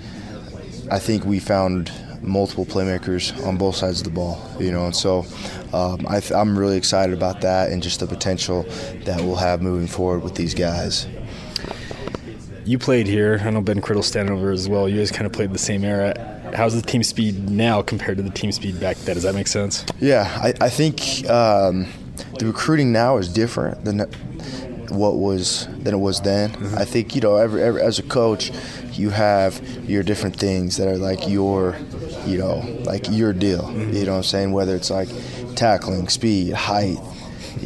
I 0.91 0.99
think 0.99 1.25
we 1.25 1.39
found 1.39 1.93
multiple 2.23 2.65
playmakers 2.65 3.47
on 3.47 3.59
both 3.59 3.77
sides 3.77 4.01
of 4.01 4.05
the 4.05 4.11
ball. 4.11 4.41
You 4.59 4.73
know, 4.73 4.87
and 4.87 4.97
so 4.97 5.27
um, 5.75 6.07
I 6.09 6.23
am 6.35 6.59
really 6.59 6.79
excited 6.79 7.15
about 7.15 7.43
that 7.43 7.71
and 7.71 7.83
just 7.83 8.01
the 8.01 8.07
potential 8.07 8.63
that 9.05 9.21
we'll 9.21 9.37
have 9.37 9.61
moving 9.61 9.87
forward 9.87 10.23
with 10.23 10.35
these 10.35 10.55
guys 10.55 11.07
you 12.67 12.79
played 12.79 13.07
here. 13.07 13.41
I 13.43 13.51
know 13.51 13.61
Ben 13.61 13.81
Criddle 13.81 14.03
standing 14.03 14.37
over 14.37 14.51
as 14.51 14.69
well. 14.69 14.89
You 14.89 14.99
guys 14.99 15.13
kind 15.13 15.27
of 15.27 15.33
played 15.33 15.53
the 15.53 15.59
same 15.59 15.85
era. 15.85 16.15
How's 16.55 16.75
the 16.75 16.83
team 16.83 17.03
speed 17.03 17.49
now 17.49 17.81
compared 17.83 18.17
to 18.19 18.23
the 18.23 18.31
team 18.31 18.53
speed 18.53 18.81
back 18.81 18.97
then? 18.99 19.15
Does 19.15 19.23
that 19.23 19.35
make 19.35 19.47
sense? 19.47 19.85
Yeah, 20.01 20.31
I, 20.43 20.53
I 20.61 20.69
think 20.69 21.29
um, 21.31 21.87
the 22.39 22.47
recruiting 22.47 22.93
now 22.93 23.19
is 23.19 23.33
different 23.33 23.85
than 23.85 24.01
what 24.91 25.17
was 25.17 25.67
than 25.79 25.95
it 25.95 25.99
was 25.99 26.21
then. 26.23 26.51
Mm-hmm. 26.51 26.79
I 26.79 26.85
think 26.85 27.15
you 27.15 27.21
know, 27.21 27.37
every, 27.37 27.63
every, 27.63 27.83
as 27.83 27.99
a 27.99 28.03
coach, 28.03 28.51
you 28.93 29.11
have 29.11 29.61
your 29.89 30.03
different 30.03 30.37
things 30.37 30.77
that 30.77 30.89
are 30.89 30.99
like 30.99 31.29
your, 31.29 31.77
you 32.27 32.39
know, 32.39 32.65
like 32.85 33.09
your 33.11 33.33
deal. 33.33 33.63
Mm-hmm. 33.63 33.93
You 33.93 34.07
know 34.07 34.13
what 34.13 34.19
I'm 34.19 34.23
saying? 34.25 34.53
Whether 34.53 34.75
it's 34.75 34.91
like 34.91 35.09
tackling, 35.55 36.09
speed, 36.09 36.53
height, 36.53 36.99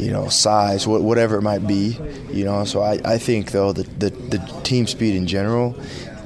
you 0.00 0.11
know, 0.11 0.28
size, 0.28 0.87
whatever 0.87 1.37
it 1.37 1.42
might 1.42 1.66
be, 1.66 1.99
you 2.30 2.45
know. 2.45 2.64
So 2.64 2.83
I, 2.83 3.00
I 3.04 3.19
think 3.19 3.52
though 3.52 3.73
the, 3.73 3.83
the, 3.83 4.11
the 4.11 4.61
team 4.62 4.87
speed 4.87 5.14
in 5.14 5.26
general 5.26 5.76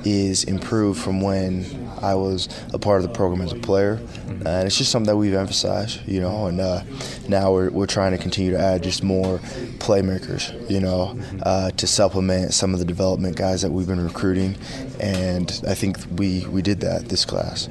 is 0.05 0.45
improved 0.45 1.01
from 1.01 1.21
when 1.21 1.65
I 2.03 2.15
was 2.15 2.49
a 2.73 2.79
part 2.79 3.03
of 3.03 3.09
the 3.09 3.15
program 3.15 3.41
as 3.41 3.53
a 3.53 3.57
player, 3.57 3.97
mm-hmm. 3.97 4.47
and 4.47 4.67
it's 4.67 4.77
just 4.77 4.91
something 4.91 5.07
that 5.07 5.17
we've 5.17 5.35
emphasized, 5.35 6.07
you 6.07 6.21
know. 6.21 6.47
And 6.47 6.61
uh, 6.61 6.83
now 7.29 7.53
we're, 7.53 7.71
we're 7.71 7.87
trying 7.87 8.13
to 8.13 8.19
continue 8.19 8.51
to 8.51 8.59
add 8.59 8.83
just 8.83 9.03
more 9.03 9.39
playmakers, 9.79 10.71
you 10.71 10.81
know, 10.81 11.15
mm-hmm. 11.15 11.41
uh, 11.43 11.71
to 11.71 11.87
supplement 11.87 12.53
some 12.53 12.75
of 12.75 12.79
the 12.79 12.85
development 12.85 13.37
guys 13.37 13.63
that 13.63 13.71
we've 13.71 13.87
been 13.87 14.05
recruiting, 14.05 14.57
and 15.01 15.61
I 15.67 15.75
think 15.75 15.99
we 16.17 16.47
we 16.47 16.61
did 16.61 16.81
that 16.81 17.09
this 17.09 17.25
class. 17.25 17.69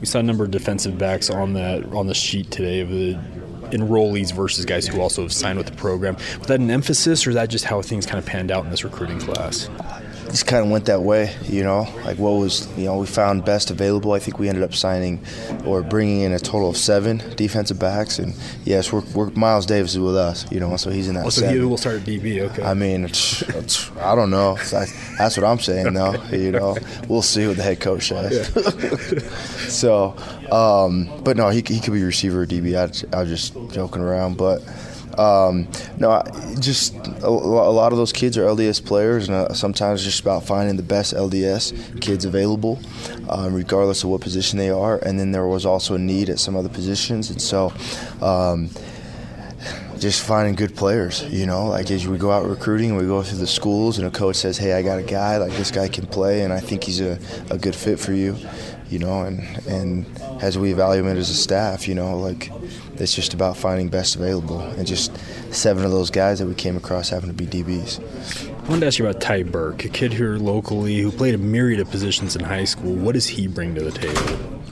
We 0.00 0.06
saw 0.06 0.18
a 0.18 0.22
number 0.22 0.44
of 0.44 0.50
defensive 0.50 0.98
backs 0.98 1.30
on 1.30 1.54
that 1.54 1.84
on 1.94 2.06
the 2.06 2.14
sheet 2.14 2.50
today 2.50 2.80
of 2.80 2.90
the 2.90 3.18
enrollees 3.72 4.32
versus 4.32 4.64
guys 4.64 4.86
who 4.86 5.00
also 5.00 5.22
have 5.22 5.32
signed 5.32 5.58
with 5.58 5.66
the 5.66 5.76
program. 5.76 6.16
Was 6.38 6.48
that 6.48 6.60
an 6.60 6.70
emphasis, 6.70 7.26
or 7.26 7.30
is 7.30 7.36
that 7.36 7.48
just 7.48 7.64
how 7.64 7.82
things 7.82 8.06
kind 8.06 8.18
of 8.18 8.26
panned 8.26 8.50
out 8.50 8.64
in 8.64 8.70
this 8.70 8.84
recruiting 8.84 9.20
class? 9.20 9.68
Just 10.30 10.46
kind 10.46 10.64
of 10.64 10.70
went 10.70 10.86
that 10.86 11.02
way, 11.02 11.34
you 11.44 11.62
know. 11.62 11.86
Like 12.04 12.18
what 12.18 12.32
was, 12.32 12.66
you 12.78 12.84
know, 12.84 12.98
we 12.98 13.06
found 13.06 13.44
best 13.44 13.70
available. 13.70 14.12
I 14.12 14.18
think 14.18 14.38
we 14.38 14.48
ended 14.48 14.64
up 14.64 14.74
signing 14.74 15.24
or 15.64 15.82
bringing 15.82 16.20
in 16.20 16.32
a 16.32 16.38
total 16.38 16.70
of 16.70 16.76
seven 16.76 17.18
defensive 17.36 17.78
backs, 17.78 18.18
and 18.18 18.34
yes, 18.64 18.92
we're, 18.92 19.02
we're 19.14 19.30
Miles 19.30 19.66
Davis 19.66 19.92
is 19.92 19.98
with 19.98 20.16
us, 20.16 20.50
you 20.52 20.60
know, 20.60 20.76
so 20.76 20.90
he's 20.90 21.08
in 21.08 21.14
that. 21.14 21.26
Oh, 21.26 21.30
so 21.30 21.48
he 21.48 21.58
will 21.60 21.76
start 21.76 21.96
at 21.96 22.02
DB. 22.02 22.40
Okay. 22.50 22.62
I 22.62 22.74
mean, 22.74 23.04
it's, 23.04 23.42
it's, 23.42 23.90
I 23.98 24.14
don't 24.14 24.30
know. 24.30 24.56
That's, 24.70 25.36
what 25.36 25.44
I'm 25.44 25.58
saying, 25.58 25.94
though. 25.94 26.10
You 26.30 26.52
know, 26.52 26.76
we'll 27.08 27.22
see 27.22 27.46
what 27.46 27.56
the 27.56 27.62
head 27.62 27.80
coach 27.80 28.08
says. 28.08 28.46
so, 29.80 30.16
um, 30.50 31.10
but 31.22 31.36
no, 31.36 31.50
he, 31.50 31.62
he 31.66 31.80
could 31.80 31.92
be 31.92 32.02
receiver 32.02 32.42
or 32.42 32.46
DB. 32.46 32.74
I, 32.74 33.16
I 33.16 33.22
was 33.22 33.28
just 33.28 33.72
joking 33.72 34.00
around, 34.00 34.36
but. 34.36 34.62
Um, 35.20 35.68
no, 35.98 36.22
just 36.60 36.96
a, 36.96 37.28
a 37.28 37.28
lot 37.28 37.92
of 37.92 37.98
those 37.98 38.10
kids 38.10 38.38
are 38.38 38.44
LDS 38.44 38.82
players, 38.82 39.28
and 39.28 39.36
uh, 39.36 39.52
sometimes 39.52 40.00
it's 40.00 40.12
just 40.12 40.22
about 40.22 40.44
finding 40.44 40.76
the 40.76 40.82
best 40.82 41.12
LDS 41.12 42.00
kids 42.00 42.24
available, 42.24 42.80
um, 43.28 43.52
regardless 43.52 44.02
of 44.02 44.08
what 44.08 44.22
position 44.22 44.58
they 44.58 44.70
are. 44.70 44.96
And 44.96 45.20
then 45.20 45.30
there 45.30 45.46
was 45.46 45.66
also 45.66 45.94
a 45.94 45.98
need 45.98 46.30
at 46.30 46.38
some 46.38 46.56
other 46.56 46.70
positions, 46.70 47.28
and 47.28 47.40
so 47.40 47.70
um, 48.22 48.70
just 49.98 50.22
finding 50.22 50.54
good 50.54 50.74
players. 50.74 51.22
You 51.24 51.44
know, 51.44 51.66
like 51.66 51.90
as 51.90 52.08
we 52.08 52.16
go 52.16 52.30
out 52.30 52.46
recruiting, 52.46 52.96
we 52.96 53.04
go 53.04 53.22
through 53.22 53.40
the 53.40 53.46
schools, 53.46 53.98
and 53.98 54.06
a 54.06 54.10
coach 54.10 54.36
says, 54.36 54.56
"Hey, 54.56 54.72
I 54.72 54.80
got 54.80 54.98
a 54.98 55.02
guy 55.02 55.36
like 55.36 55.52
this 55.52 55.70
guy 55.70 55.88
can 55.88 56.06
play, 56.06 56.42
and 56.44 56.52
I 56.52 56.60
think 56.60 56.84
he's 56.84 57.00
a, 57.00 57.18
a 57.50 57.58
good 57.58 57.76
fit 57.76 58.00
for 58.00 58.14
you." 58.14 58.36
You 58.90 58.98
know, 58.98 59.22
and 59.22 59.40
and 59.66 60.04
as 60.42 60.58
we 60.58 60.72
evaluate 60.72 61.16
as 61.16 61.30
a 61.30 61.34
staff, 61.34 61.86
you 61.86 61.94
know, 61.94 62.18
like 62.18 62.50
it's 62.96 63.14
just 63.14 63.32
about 63.32 63.56
finding 63.56 63.88
best 63.88 64.16
available, 64.16 64.60
and 64.60 64.86
just 64.86 65.16
seven 65.54 65.84
of 65.84 65.90
those 65.90 66.10
guys 66.10 66.40
that 66.40 66.46
we 66.46 66.54
came 66.54 66.76
across 66.76 67.08
happen 67.08 67.28
to 67.28 67.34
be 67.34 67.46
DBs. 67.46 68.00
I 68.48 68.68
wanted 68.68 68.80
to 68.80 68.86
ask 68.86 68.98
you 68.98 69.06
about 69.06 69.20
Ty 69.20 69.44
Burke, 69.44 69.84
a 69.84 69.88
kid 69.88 70.12
here 70.12 70.36
locally 70.36 70.98
who 70.98 71.10
played 71.10 71.34
a 71.34 71.38
myriad 71.38 71.80
of 71.80 71.90
positions 71.90 72.36
in 72.36 72.44
high 72.44 72.64
school. 72.64 72.94
What 72.94 73.12
does 73.12 73.26
he 73.26 73.46
bring 73.46 73.74
to 73.74 73.82
the 73.82 73.90
table? 73.90 74.62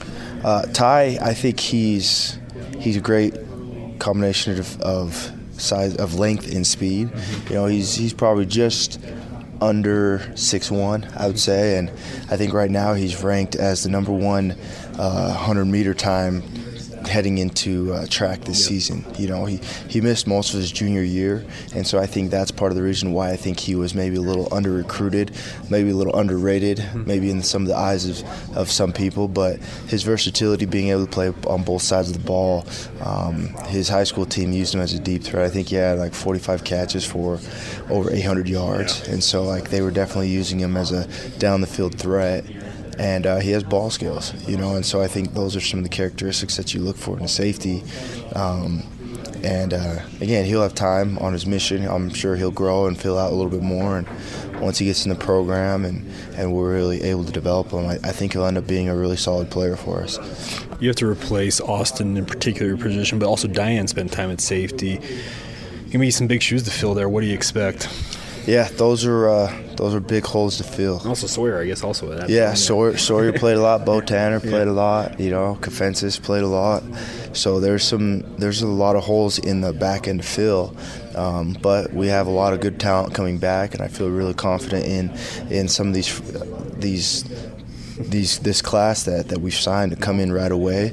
Uh, 0.45 0.63
Ty, 0.67 1.19
I 1.21 1.35
think 1.35 1.59
he's 1.59 2.39
he's 2.79 2.97
a 2.97 3.01
great 3.01 3.35
combination 3.99 4.59
of, 4.59 4.81
of 4.81 5.33
size, 5.57 5.97
of 5.97 6.19
length 6.19 6.53
and 6.53 6.67
speed. 6.67 7.11
You 7.49 7.55
know, 7.55 7.67
he's 7.67 7.95
he's 7.95 8.13
probably 8.13 8.47
just 8.47 9.01
under 9.61 10.33
six 10.37 10.71
one, 10.71 11.09
I 11.17 11.27
would 11.27 11.39
say, 11.39 11.79
and 11.79 11.91
I 12.31 12.37
think 12.37 12.53
right 12.53 12.71
now 12.71 12.95
he's 12.95 13.23
ranked 13.23 13.57
as 13.57 13.83
the 13.83 13.91
number 13.91 14.13
one 14.13 14.57
uh, 14.99 15.33
hundred 15.33 15.67
meter 15.67 15.95
time 15.95 16.43
heading 17.07 17.39
into 17.39 17.93
uh, 17.93 18.07
track 18.09 18.41
this 18.43 18.65
season. 18.65 19.05
You 19.19 19.29
know, 19.29 19.45
he, 19.45 19.61
he 19.89 20.01
missed 20.01 20.27
most 20.27 20.55
of 20.55 20.61
his 20.61 20.71
junior 20.71 21.03
year, 21.03 21.45
and 21.75 21.87
so 21.87 21.99
I 21.99 22.07
think 22.07 22.31
that's 22.31 22.51
part 22.51 22.73
of 22.73 22.77
the 22.77 22.83
reason 22.83 23.13
why 23.13 23.31
I 23.31 23.37
think 23.37 23.61
he 23.61 23.75
was 23.75 23.95
maybe 23.95 24.17
a 24.17 24.21
little 24.21 24.53
under 24.53 24.73
recruited, 24.73 25.33
maybe 25.71 25.91
a 25.91 25.95
little 25.95 26.17
underrated, 26.17 26.85
maybe 26.95 27.31
in 27.31 27.43
some 27.43 27.63
of 27.63 27.69
the 27.69 27.77
eyes 27.77 28.07
of, 28.07 28.57
of 28.57 28.71
some 28.71 28.93
people. 28.93 29.29
But 29.29 29.59
his 29.89 30.03
versatility, 30.03 30.67
being 30.67 30.89
able 30.89 31.07
to 31.07 31.11
play 31.11 31.33
on 31.47 31.63
both 31.63 31.83
sides 31.83 32.09
of 32.11 32.15
the 32.19 32.25
ball, 32.25 32.67
um, 33.05 33.49
his 33.67 33.89
high 33.89 34.05
school 34.05 34.27
team 34.27 34.53
used 34.53 34.75
him 34.75 34.81
as 34.81 34.95
a 34.95 34.99
deep 34.99 35.23
threat. 35.23 35.45
I 35.45 35.51
think 35.51 35.69
he 35.69 35.77
had 35.77 35.99
like 35.99 36.15
45 36.15 36.65
catches 36.65 37.05
for 37.05 37.39
over 37.91 38.13
800 38.13 38.49
yards, 38.49 39.07
and 39.09 39.23
so 39.23 39.45
like 39.45 39.71
they 39.71 39.83
were 39.83 39.91
definitely 39.91 40.29
using 40.29 40.59
him 40.59 40.77
as 40.77 40.93
a 40.93 41.07
down 41.39 41.61
the 41.61 41.67
field 41.67 41.95
threat 41.99 42.45
and 42.99 43.27
uh, 43.27 43.39
he 43.39 43.53
has 43.53 43.63
ball 43.63 43.91
skills, 43.91 44.35
you 44.49 44.57
know, 44.57 44.75
and 44.75 44.85
so 44.85 45.01
I 45.01 45.07
think 45.07 45.35
those 45.35 45.55
are 45.57 45.61
some 45.61 45.81
of 45.81 45.85
the 45.85 45.91
characteristics 45.91 46.57
that 46.57 46.75
you 46.75 46.81
look 46.81 46.97
for 46.97 47.17
in 47.17 47.25
a 47.25 47.29
safety. 47.29 47.83
Um, 48.35 48.83
and 49.45 49.73
uh, 49.73 50.01
again, 50.21 50.45
he'll 50.45 50.63
have 50.63 50.75
time 50.75 51.17
on 51.19 51.33
his 51.33 51.47
mission. 51.47 51.87
I'm 51.87 52.11
sure 52.11 52.35
he'll 52.35 52.51
grow 52.51 52.87
and 52.87 52.99
fill 52.99 53.17
out 53.17 53.33
a 53.33 53.35
little 53.35 53.51
bit 53.51 53.63
more. 53.63 53.99
And 53.99 54.61
once 54.61 54.79
he 54.79 54.87
gets 54.87 55.05
in 55.05 55.11
the 55.11 55.17
program 55.17 55.85
and, 55.85 56.11
and 56.35 56.53
we're 56.53 56.75
really 56.75 57.03
able 57.03 57.25
to 57.25 57.33
develop 57.33 57.71
him, 57.71 57.87
I, 57.87 57.95
I 58.03 58.13
think 58.13 58.33
he'll 58.33 58.45
end 58.45 58.59
up 58.59 58.67
being 58.67 58.89
a 58.89 58.97
really 58.97 59.17
solid 59.17 59.51
player 59.51 59.77
for 59.77 60.03
us. 60.03 60.19
You 60.81 60.89
have 60.89 60.97
to 60.97 61.07
replace 61.09 61.61
Austin 61.61 62.17
in 62.17 62.27
particular 62.27 62.77
position, 62.77 63.21
but 63.21 63.27
also 63.27 63.47
Dayan 63.47 63.89
spent 63.89 64.13
time 64.13 64.31
at 64.31 64.41
safety. 64.41 65.01
Give 65.91 66.01
me 66.01 66.11
some 66.11 66.27
big 66.27 66.43
shoes 66.43 66.65
to 66.65 66.71
fill 66.71 66.95
there. 66.95 67.09
What 67.09 67.21
do 67.21 67.29
you 67.29 67.35
expect? 67.35 67.89
Yeah, 68.49 68.67
those 68.69 69.05
are 69.05 69.29
uh, 69.29 69.63
those 69.77 69.95
are 69.95 70.01
big 70.01 70.25
holes 70.25 70.57
to 70.57 70.65
fill. 70.65 71.07
Also 71.07 71.27
Sawyer, 71.27 71.61
I 71.61 71.67
guess, 71.67 71.85
also 71.85 72.11
at 72.13 72.21
that. 72.21 72.31
Yeah, 72.31 72.55
Sawyer, 72.55 72.97
Sawyer 72.97 73.31
played 73.31 73.59
a 73.59 73.61
lot. 73.61 73.85
Bo 73.87 74.01
Tanner 74.01 74.41
played 74.41 74.67
a 74.67 74.73
lot. 74.73 75.21
You 75.21 75.31
know, 75.31 75.59
Kafensis 75.61 76.21
played 76.21 76.45
a 76.45 76.49
lot. 76.49 76.83
So 77.35 77.61
there's 77.61 77.85
some 77.85 78.21
there's 78.37 78.63
a 78.63 78.67
lot 78.67 78.97
of 78.97 79.05
holes 79.05 79.39
in 79.39 79.61
the 79.61 79.75
back 79.75 80.09
end 80.09 80.23
to 80.23 80.27
fill. 80.27 80.75
Um, 81.15 81.59
but 81.61 81.93
we 81.93 82.07
have 82.07 82.27
a 82.27 82.31
lot 82.31 82.55
of 82.55 82.61
good 82.61 82.81
talent 82.81 83.13
coming 83.13 83.37
back, 83.37 83.75
and 83.75 83.83
I 83.83 83.89
feel 83.89 84.09
really 84.09 84.35
confident 84.35 84.87
in 84.87 85.11
in 85.55 85.69
some 85.69 85.89
of 85.89 85.95
these 85.95 86.19
these 86.79 87.25
these 87.99 88.39
this 88.39 88.63
class 88.63 89.03
that, 89.05 89.29
that 89.29 89.41
we've 89.41 89.55
signed 89.55 89.91
to 89.91 89.97
come 89.97 90.21
in 90.21 90.33
right 90.33 90.53
away, 90.53 90.93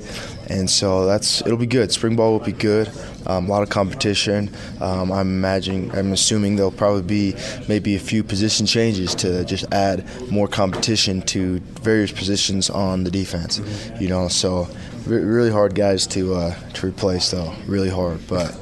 and 0.49 0.69
so 0.69 1.05
that's 1.05 1.41
it'll 1.41 1.57
be 1.57 1.67
good. 1.67 1.91
Spring 1.91 2.17
ball 2.17 2.33
will 2.33 2.45
be 2.45 2.51
good. 2.51 2.91
Um, 3.27 3.47
a 3.47 3.49
lot 3.49 3.63
of 3.63 3.69
competition. 3.69 4.49
Um, 4.79 5.11
I'm 5.11 5.27
imagining, 5.27 5.91
I'm 5.95 6.13
assuming 6.13 6.55
there'll 6.55 6.71
probably 6.71 7.01
be 7.01 7.35
maybe 7.67 7.95
a 7.95 7.99
few 7.99 8.23
position 8.23 8.65
changes 8.65 9.15
to 9.15 9.43
just 9.45 9.65
add 9.71 10.05
more 10.31 10.47
competition 10.47 11.21
to 11.23 11.59
various 11.81 12.11
positions 12.11 12.69
on 12.69 13.03
the 13.03 13.11
defense. 13.11 13.61
You 13.99 14.09
know, 14.09 14.27
so 14.27 14.67
re- 15.05 15.23
really 15.23 15.51
hard 15.51 15.75
guys 15.75 16.07
to 16.07 16.35
uh, 16.35 16.55
to 16.73 16.87
replace 16.87 17.31
though. 17.31 17.53
Really 17.67 17.89
hard, 17.89 18.25
but 18.27 18.55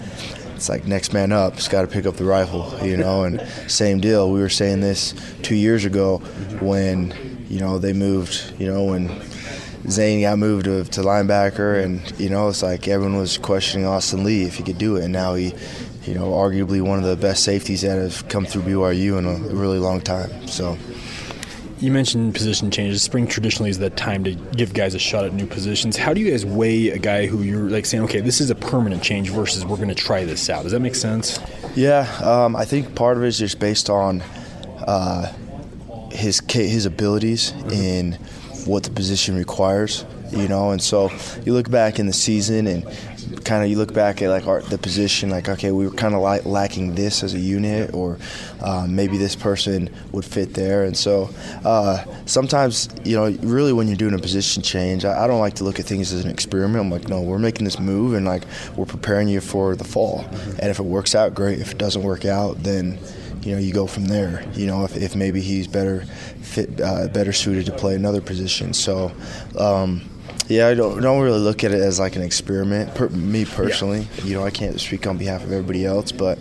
it's 0.56 0.70
like 0.70 0.86
next 0.86 1.14
man 1.14 1.32
up. 1.32 1.56
It's 1.56 1.68
got 1.68 1.82
to 1.82 1.88
pick 1.88 2.06
up 2.06 2.16
the 2.16 2.24
rifle, 2.24 2.74
you 2.82 2.96
know. 2.98 3.24
And 3.24 3.42
same 3.68 4.00
deal. 4.00 4.32
We 4.32 4.40
were 4.40 4.50
saying 4.50 4.82
this 4.82 5.14
two 5.42 5.56
years 5.56 5.86
ago 5.86 6.20
when 6.62 7.14
you 7.50 7.60
know 7.60 7.80
they 7.80 7.94
moved. 7.94 8.54
You 8.60 8.68
know 8.68 8.86
when 8.86 9.10
Zane 9.90 10.22
got 10.22 10.40
moved 10.40 10.66
to, 10.66 10.84
to 10.86 11.02
linebacker, 11.02 11.84
and 11.84 12.20
you 12.20 12.30
know 12.30 12.50
it's 12.50 12.64
like 12.64 12.88
everyone 12.88 13.18
was 13.18 13.38
questioning 13.38 13.86
Austin 13.86 14.24
Lee 14.24 14.44
if 14.44 14.56
he 14.56 14.64
could 14.64 14.78
do 14.78 14.96
it, 14.98 15.04
and 15.04 15.14
now 15.14 15.36
he, 15.36 15.54
you 16.06 16.14
know, 16.14 16.32
arguably 16.32 16.82
one 16.82 17.00
of 17.00 17.06
the 17.06 17.16
best 17.16 17.44
safeties 17.44 17.82
that 17.82 17.98
have 17.98 18.28
come 18.30 18.46
through 18.46 18.64
BYU 18.64 19.18
in 19.18 19.26
a 19.26 19.54
really 19.54 19.80
long 19.80 20.02
time. 20.02 20.48
So. 20.48 20.78
You 21.80 21.92
mentioned 21.92 22.34
position 22.34 22.72
changes. 22.72 23.02
Spring 23.02 23.28
traditionally 23.28 23.70
is 23.70 23.80
that 23.80 23.98
time 23.98 24.24
to 24.24 24.36
give 24.36 24.74
guys 24.74 24.96
a 24.96 25.00
shot 25.00 25.26
at 25.26 25.34
new 25.34 25.46
positions. 25.46 25.98
How 25.98 26.14
do 26.14 26.22
you 26.22 26.32
guys 26.32 26.46
weigh 26.46 26.92
a 26.92 26.98
guy 26.98 27.26
who 27.26 27.42
you're 27.42 27.70
like 27.70 27.86
saying, 27.86 28.06
okay, 28.06 28.22
this 28.22 28.40
is 28.40 28.50
a 28.50 28.56
permanent 28.56 29.04
change 29.04 29.32
versus 29.32 29.66
we're 29.66 29.76
going 29.76 29.90
to 29.90 29.96
try 29.96 30.24
this 30.24 30.50
out? 30.50 30.64
Does 30.64 30.72
that 30.72 30.80
make 30.80 30.96
sense? 30.96 31.42
Yeah, 31.76 32.10
um, 32.24 32.56
I 32.56 32.64
think 32.64 32.96
part 32.96 33.18
of 33.18 33.24
it 33.24 33.28
is 33.28 33.38
just 33.38 33.60
based 33.60 33.90
on 33.90 34.22
uh, 34.88 35.34
his 36.12 36.42
his 36.50 36.86
abilities 36.86 37.52
in 37.70 38.18
what 38.66 38.84
the 38.84 38.92
position 38.92 39.36
requires, 39.36 40.06
you 40.32 40.48
know. 40.48 40.72
And 40.72 40.82
so 40.82 41.12
you 41.46 41.54
look 41.54 41.70
back 41.70 42.00
in 42.00 42.08
the 42.08 42.14
season 42.14 42.68
and 42.68 42.86
kind 43.44 43.64
of 43.64 43.70
you 43.70 43.78
look 43.78 43.94
back 43.94 44.22
at 44.22 44.30
like 44.30 44.48
our, 44.48 44.62
the 44.62 44.78
position, 44.78 45.30
like 45.30 45.50
okay, 45.50 45.72
we 45.72 45.88
were 45.88 45.94
kind 45.94 46.14
of 46.14 46.22
like 46.22 46.46
lacking 46.46 46.96
this 46.96 47.24
as 47.24 47.34
a 47.34 47.40
unit, 47.40 47.94
or 47.94 48.18
um, 48.62 48.96
maybe 48.96 49.18
this 49.18 49.36
person 49.36 49.90
would 50.12 50.26
fit 50.26 50.54
there. 50.54 50.84
And 50.84 50.96
so 50.96 51.30
uh, 51.64 52.04
sometimes, 52.26 52.90
you 53.04 53.16
know, 53.16 53.30
really 53.42 53.74
when 53.74 53.88
you're 53.88 53.98
doing 53.98 54.14
a 54.14 54.20
position 54.20 54.64
change, 54.64 55.06
I, 55.06 55.24
I 55.24 55.28
don't 55.28 55.40
like 55.40 55.56
to 55.56 55.64
look 55.64 55.80
at 55.80 55.86
things 55.86 56.14
as 56.14 56.24
an 56.24 56.32
experiment. 56.32 56.80
I'm 56.80 56.92
like, 56.92 57.08
no, 57.08 57.22
we're 57.22 57.40
making 57.40 57.66
this 57.66 57.80
move 57.80 58.14
and 58.14 58.26
like 58.26 58.44
we're 58.76 58.86
preparing 58.86 59.28
you 59.28 59.42
for 59.42 59.76
the 59.76 59.84
fall. 59.84 60.26
And 60.60 60.70
if 60.70 60.80
it 60.80 60.86
works 60.86 61.16
out, 61.16 61.34
great. 61.34 61.60
If 61.60 61.72
it 61.72 61.78
doesn't 61.78 62.04
work 62.04 62.26
out, 62.26 62.64
then 62.64 63.00
you 63.46 63.54
know, 63.54 63.60
you 63.60 63.74
go 63.74 63.88
from 63.88 64.06
there. 64.06 64.46
You 64.54 64.68
know, 64.68 64.84
if, 64.86 64.96
if 64.96 65.16
maybe 65.16 65.42
he's 65.42 65.68
better 65.68 66.06
fit, 66.42 66.80
uh, 66.82 67.08
better 67.08 67.34
suited 67.34 67.66
to 67.68 67.72
play 67.72 67.96
another 67.96 68.22
position. 68.22 68.74
So, 68.74 69.12
um, 69.58 70.10
yeah, 70.48 70.68
I 70.68 70.74
don't 70.74 71.02
don't 71.02 71.22
really 71.22 71.40
look 71.40 71.64
at 71.64 71.72
it 71.72 71.82
as 71.82 72.00
like 72.00 72.16
an 72.16 72.22
experiment. 72.22 72.96
Per, 72.96 73.10
me 73.10 73.46
personally, 73.46 74.08
you 74.24 74.34
know, 74.34 74.44
I 74.44 74.52
can't 74.52 74.80
speak 74.80 75.08
on 75.08 75.18
behalf 75.18 75.44
of 75.44 75.52
everybody 75.52 75.86
else, 75.86 76.12
but 76.12 76.40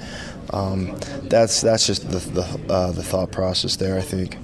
um, 0.51 0.97
that's 1.25 1.61
that's 1.61 1.87
just 1.87 2.11
the 2.11 2.19
the, 2.19 2.73
uh, 2.73 2.93
the 2.93 3.03
thought 3.03 3.33
process 3.33 3.77
there. 3.77 3.97
I 3.97 4.03
think. 4.03 4.37